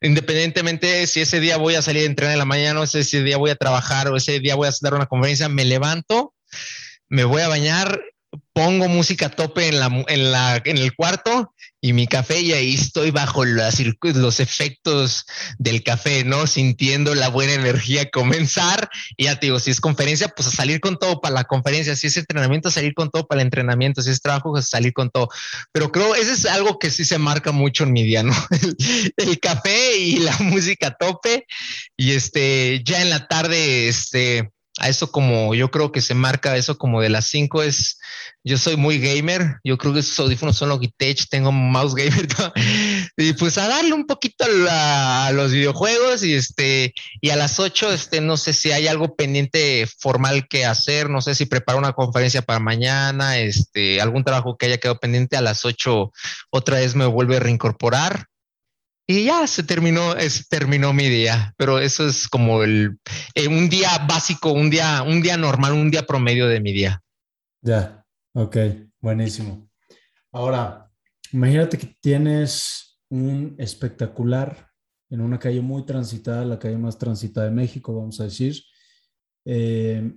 [0.00, 3.22] independientemente si ese día voy a salir a entrenar en la mañana, o si ese
[3.22, 6.34] día voy a trabajar, o ese día voy a dar una conferencia, me levanto,
[7.08, 8.00] me voy a bañar
[8.52, 11.53] pongo música a tope en, la, en, la, en el cuarto
[11.84, 15.26] y mi café y ahí estoy bajo los, efectos
[15.58, 16.46] del café, ¿no?
[16.46, 18.88] Sintiendo la buena energía comenzar.
[19.18, 21.94] Y ya te digo, si es conferencia, pues a salir con todo para la conferencia.
[21.94, 24.00] Si es entrenamiento, salir con todo para el entrenamiento.
[24.00, 25.28] Si es trabajo, pues salir con todo.
[25.72, 28.32] Pero creo, eso es algo que sí se marca mucho en mi día, ¿no?
[29.18, 31.44] El, café y la música a tope.
[31.98, 36.56] Y este, ya en la tarde, este, a eso como yo creo que se marca
[36.56, 37.98] eso como de las 5 es
[38.46, 42.26] yo soy muy gamer, yo creo que esos audífonos son Logitech, tengo mouse gamer
[43.16, 47.92] y pues a darle un poquito a, los videojuegos y este y a las 8
[47.92, 51.92] este no sé si hay algo pendiente formal que hacer, no sé si preparo una
[51.92, 56.12] conferencia para mañana, este algún trabajo que haya quedado pendiente a las 8
[56.50, 58.26] otra vez me vuelve a reincorporar
[59.06, 62.98] y ya se terminó, es, terminó mi día, pero eso es como el
[63.34, 67.02] eh, un día básico, un día, un día normal, un día promedio de mi día.
[67.62, 68.56] Ya, ok,
[69.00, 69.68] buenísimo.
[70.32, 70.90] Ahora,
[71.32, 74.70] imagínate que tienes un espectacular
[75.10, 78.56] en una calle muy transitada, la calle más transitada de México, vamos a decir,
[79.44, 80.12] eh,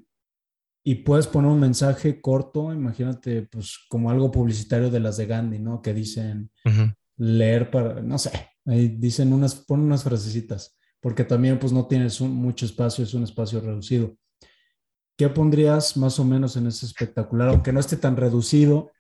[0.84, 5.60] y puedes poner un mensaje corto, imagínate, pues como algo publicitario de las de Gandhi,
[5.60, 5.82] ¿no?
[5.82, 6.50] Que dicen
[7.18, 8.32] leer para, no sé,
[8.68, 13.24] Ahí dicen unas, pon unas frasecitas, porque también pues no tienes mucho espacio, es un
[13.24, 14.15] espacio reducido.
[15.18, 18.91] ¿Qué pondrías más o menos en ese espectacular, aunque no esté tan reducido,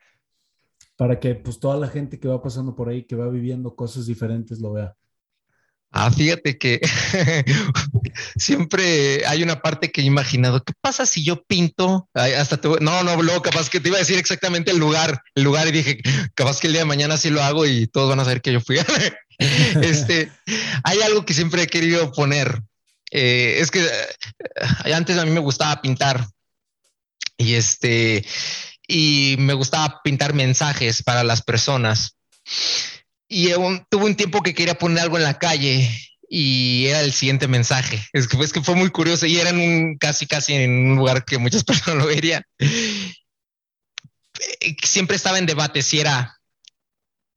[0.95, 4.07] para que pues toda la gente que va pasando por ahí, que va viviendo cosas
[4.07, 4.95] diferentes, lo vea?
[5.91, 6.81] Ah, fíjate que
[8.35, 12.09] siempre hay una parte que he imaginado, ¿qué pasa si yo pinto?
[12.13, 15.67] hasta no, no, luego capaz que te iba a decir exactamente el lugar, el lugar
[15.67, 15.99] y dije,
[16.35, 18.53] capaz que el día de mañana sí lo hago y todos van a saber que
[18.53, 18.77] yo fui.
[19.81, 20.31] este,
[20.83, 22.61] hay algo que siempre he querido poner.
[23.11, 26.27] Eh, es que eh, antes a mí me gustaba pintar
[27.37, 28.25] y este,
[28.87, 32.17] y me gustaba pintar mensajes para las personas.
[33.29, 33.51] Y
[33.89, 35.89] tuve un tiempo que quería poner algo en la calle
[36.29, 38.01] y era el siguiente mensaje.
[38.13, 40.95] Es que, es que fue muy curioso y era en un casi, casi en un
[40.95, 42.43] lugar que muchas personas lo verían.
[44.83, 46.39] Siempre estaba en debate si era,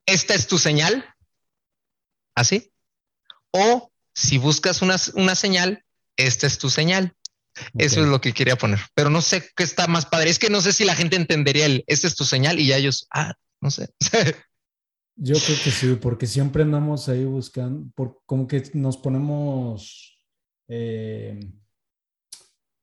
[0.07, 1.05] esta es tu señal
[2.35, 2.73] así.
[3.53, 5.85] O si buscas una, una señal,
[6.17, 7.15] esta es tu señal.
[7.77, 10.31] Eso es lo que quería poner, pero no sé qué está más padre.
[10.31, 12.77] Es que no sé si la gente entendería el, esta es tu señal y ya
[12.77, 13.91] ellos, ah, no sé.
[15.17, 20.19] Yo creo que sí, porque siempre andamos ahí buscando, por, como que nos ponemos...
[20.69, 21.39] Eh,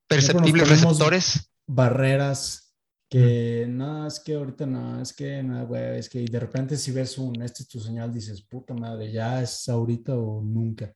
[0.08, 1.52] Perceptibles receptores.
[1.66, 2.67] Barreras
[3.10, 6.76] que no, es que ahorita no, es que no, güey, es que y de repente
[6.78, 10.94] si ves un, este es tu señal, dices, puta madre, ya es ahorita o nunca.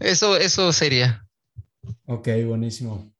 [0.00, 1.26] Eso, eso sería.
[2.06, 3.12] Ok, buenísimo.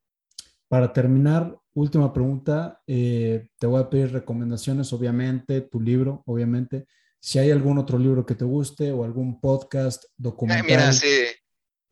[0.69, 6.87] Para terminar, última pregunta, eh, te voy a pedir recomendaciones, obviamente, tu libro, obviamente.
[7.21, 10.67] Si hay algún otro libro que te guste o algún podcast, documental.
[10.67, 11.07] mira, sí,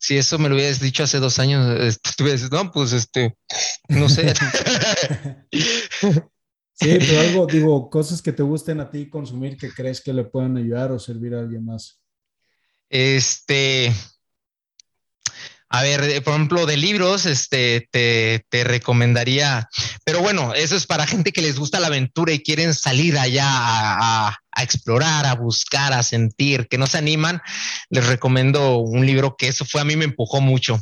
[0.07, 3.36] si eso me lo hubieras dicho hace dos años, este, tú hubieras no, pues este,
[3.88, 4.32] no sé.
[5.50, 6.20] sí,
[6.78, 10.57] pero algo, digo, cosas que te gusten a ti consumir que crees que le puedan
[10.59, 12.00] ayudar o servir a alguien más.
[12.88, 13.92] Este,
[15.68, 19.68] a ver, eh, por ejemplo, de libros, este, te, recomendaría,
[20.04, 23.46] pero bueno, eso es para gente que les gusta la aventura y quieren salir allá
[23.48, 27.42] a, explorar, a buscar, a sentir, que no se animan.
[27.90, 30.80] Les recomiendo un libro que eso fue a mí me empujó mucho.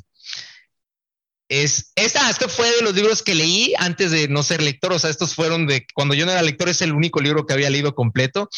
[1.49, 4.99] Es, esta, este fue de los libros que leí antes de no ser lector, o
[4.99, 7.71] sea, estos fueron de cuando yo no era lector, es el único libro que había
[7.71, 8.49] leído completo,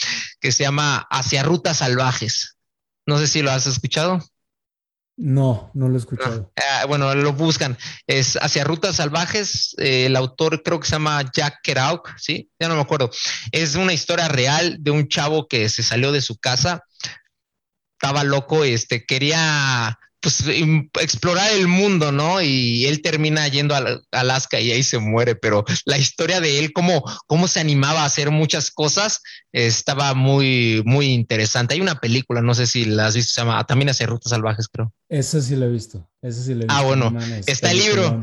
[0.40, 2.56] que se llama Hacia Rutas Salvajes.
[3.06, 4.20] No sé si lo has escuchado.
[5.16, 6.52] No, no lo he escuchado.
[6.56, 7.76] Ah, bueno, lo buscan.
[8.06, 9.74] Es Hacia Rutas Salvajes.
[9.78, 12.50] Eh, el autor creo que se llama Jack Kerouac, ¿sí?
[12.60, 13.10] Ya no me acuerdo.
[13.50, 16.84] Es una historia real de un chavo que se salió de su casa.
[17.98, 20.42] Estaba loco, este, quería pues
[21.00, 22.42] explorar el mundo, ¿no?
[22.42, 26.72] Y él termina yendo a Alaska y ahí se muere, pero la historia de él,
[26.72, 29.22] cómo, cómo se animaba a hacer muchas cosas,
[29.52, 31.74] estaba muy, muy interesante.
[31.74, 34.66] Hay una película, no sé si la has visto, se llama También hace Rutas Salvajes,
[34.66, 34.92] creo.
[35.08, 37.06] Esa sí la he visto, esa sí la he ah, visto.
[37.06, 38.22] Ah, bueno, está el libro.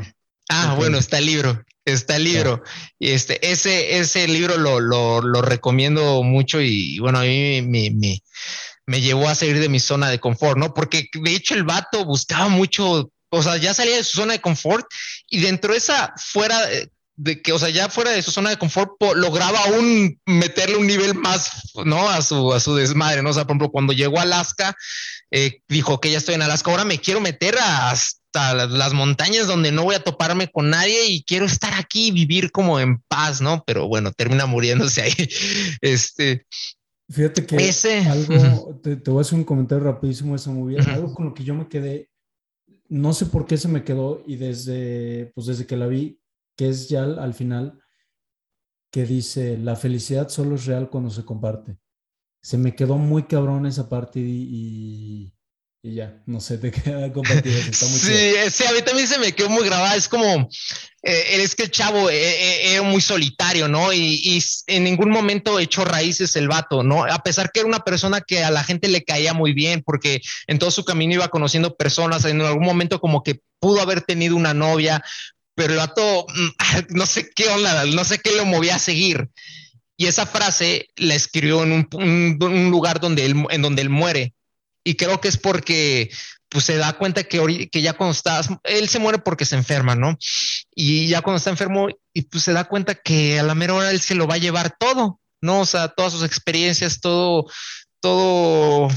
[0.50, 2.62] Ah, bueno, está el libro, está el libro.
[2.98, 7.90] Y este, ese, ese libro lo, lo, lo recomiendo mucho y bueno, a mí me,
[7.92, 8.22] me
[8.86, 10.74] me llevó a salir de mi zona de confort, ¿no?
[10.74, 14.40] Porque de hecho el vato buscaba mucho, o sea, ya salía de su zona de
[14.40, 14.86] confort
[15.28, 16.58] y dentro de esa, fuera
[17.16, 20.86] de que, o sea, ya fuera de su zona de confort, lograba aún meterle un
[20.86, 22.08] nivel más, ¿no?
[22.08, 23.30] A su, a su desmadre, ¿no?
[23.30, 24.74] O sea, por ejemplo, cuando llegó a Alaska,
[25.30, 29.70] eh, dijo que ya estoy en Alaska, ahora me quiero meter hasta las montañas donde
[29.70, 33.40] no voy a toparme con nadie y quiero estar aquí y vivir como en paz,
[33.40, 33.62] ¿no?
[33.64, 35.14] Pero bueno, termina muriéndose ahí.
[35.80, 36.46] Este.
[37.14, 41.26] Fíjate que ese, algo, te, voy a hacer un comentario rapidísimo esa movie, algo con
[41.26, 42.10] lo que yo me quedé,
[42.88, 46.20] no sé por qué se me quedó y desde, pues desde que la vi,
[46.56, 47.78] que es ya al final,
[48.90, 51.78] que dice, la felicidad solo es real cuando se comparte.
[52.42, 55.34] Se me quedó muy cabrón esa parte y, y,
[55.92, 57.58] ya, no sé, te queda compartido.
[57.58, 59.94] Está muy sí, sí, a mí también se me quedó muy grabada.
[59.96, 60.48] Es como,
[61.02, 63.92] eh, es que el chavo eh, eh, era muy solitario, ¿no?
[63.92, 67.04] Y, y, en ningún momento echó raíces el vato, ¿no?
[67.04, 70.22] A pesar que era una persona que a la gente le caía muy bien, porque
[70.46, 74.36] en todo su camino iba conociendo personas, en algún momento como que pudo haber tenido
[74.36, 75.04] una novia,
[75.54, 76.48] pero el vato, mm,
[76.96, 79.28] no sé qué onda, no sé qué lo movía a seguir.
[79.96, 84.33] Y esa frase la escribió en un, lugar donde él, en donde él muere.
[84.84, 86.10] Y creo que es porque
[86.54, 89.96] pues se da cuenta que, que ya cuando está, él se muere porque se enferma,
[89.96, 90.16] ¿no?
[90.72, 93.90] Y ya cuando está enfermo, y pues se da cuenta que a la mera hora
[93.90, 95.60] él se lo va a llevar todo, ¿no?
[95.62, 97.46] O sea, todas sus experiencias, todo,
[98.00, 98.88] todo,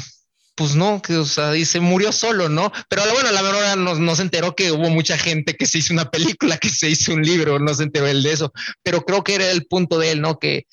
[0.54, 2.72] pues no, que o sea, dice murió solo, ¿no?
[2.90, 6.12] Pero bueno, la verdad nos, nos enteró que hubo mucha gente que se hizo una
[6.12, 9.34] película, que se hizo un libro, no se enteró él de eso, pero creo que
[9.34, 10.38] era el punto de él, ¿no?
[10.38, 10.68] Que,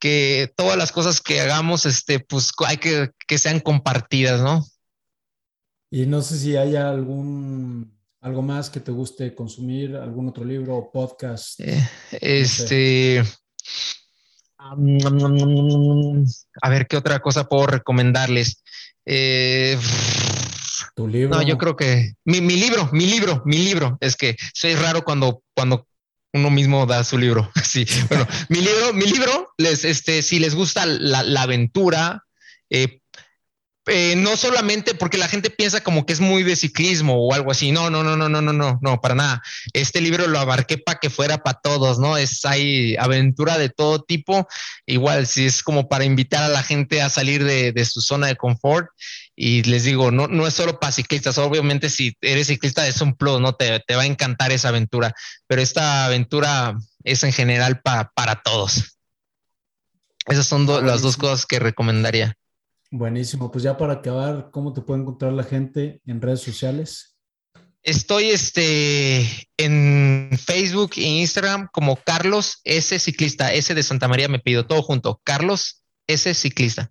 [0.00, 4.66] que todas las cosas que hagamos, este, pues hay que que sean compartidas, ¿no?
[5.92, 10.76] Y no sé si hay algún algo más que te guste consumir, algún otro libro
[10.76, 11.58] o podcast.
[11.60, 11.88] Eh,
[12.20, 13.24] este.
[14.58, 14.74] a
[16.68, 18.62] ver, ¿qué otra cosa puedo recomendarles?
[19.06, 19.78] Eh,
[20.94, 21.34] ¿Tu libro?
[21.34, 23.96] No, yo creo que mi, libro, mi libro, mi libro.
[24.00, 25.86] Es que soy raro cuando, cuando
[26.32, 27.50] uno mismo da su libro.
[27.62, 32.24] Sí, bueno, mi libro, mi libro, les, este, si les gusta la, la aventura,
[32.68, 32.99] eh,
[33.92, 37.50] eh, no solamente porque la gente piensa como que es muy de ciclismo o algo
[37.50, 37.72] así.
[37.72, 39.42] No, no, no, no, no, no, no, no, para nada.
[39.72, 42.16] Este libro lo abarqué para que fuera para todos, ¿no?
[42.16, 44.46] Es hay aventura de todo tipo.
[44.86, 48.36] Igual, si es como para invitar a la gente a salir de, su zona de
[48.36, 48.86] confort.
[49.34, 51.38] Y les digo, no, no es solo para ciclistas.
[51.38, 53.54] Obviamente, si eres ciclista es un plus, ¿no?
[53.56, 55.14] Te, va a encantar esa aventura.
[55.48, 58.98] Pero esta aventura es en general para todos.
[60.26, 62.36] Esas son las dos cosas que recomendaría.
[62.92, 67.16] Buenísimo, pues ya para acabar, ¿cómo te puede encontrar la gente en redes sociales?
[67.82, 69.24] Estoy este,
[69.56, 72.98] en Facebook e Instagram como Carlos S.
[72.98, 76.34] Ciclista, S de Santa María me pido todo junto, Carlos S.
[76.34, 76.90] Ciclista.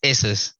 [0.00, 0.58] Ese es.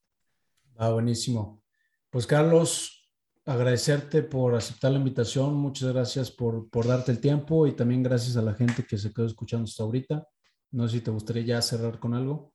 [0.76, 1.62] Ah, buenísimo.
[2.10, 3.10] Pues Carlos,
[3.46, 8.36] agradecerte por aceptar la invitación, muchas gracias por, por darte el tiempo y también gracias
[8.36, 10.28] a la gente que se quedó escuchando hasta ahorita.
[10.72, 12.52] No sé si te gustaría ya cerrar con algo.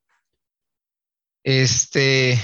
[1.44, 2.40] Este,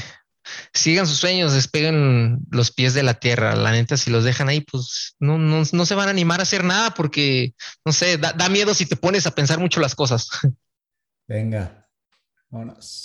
[0.74, 3.56] sigan sus sueños, despeguen los pies de la tierra.
[3.56, 6.44] La neta, si los dejan ahí, pues no, no, no se van a animar a
[6.44, 7.54] hacer nada porque,
[7.86, 10.30] no sé, da, da miedo si te pones a pensar mucho las cosas.
[11.28, 11.90] Venga,
[12.50, 12.96] vámonos.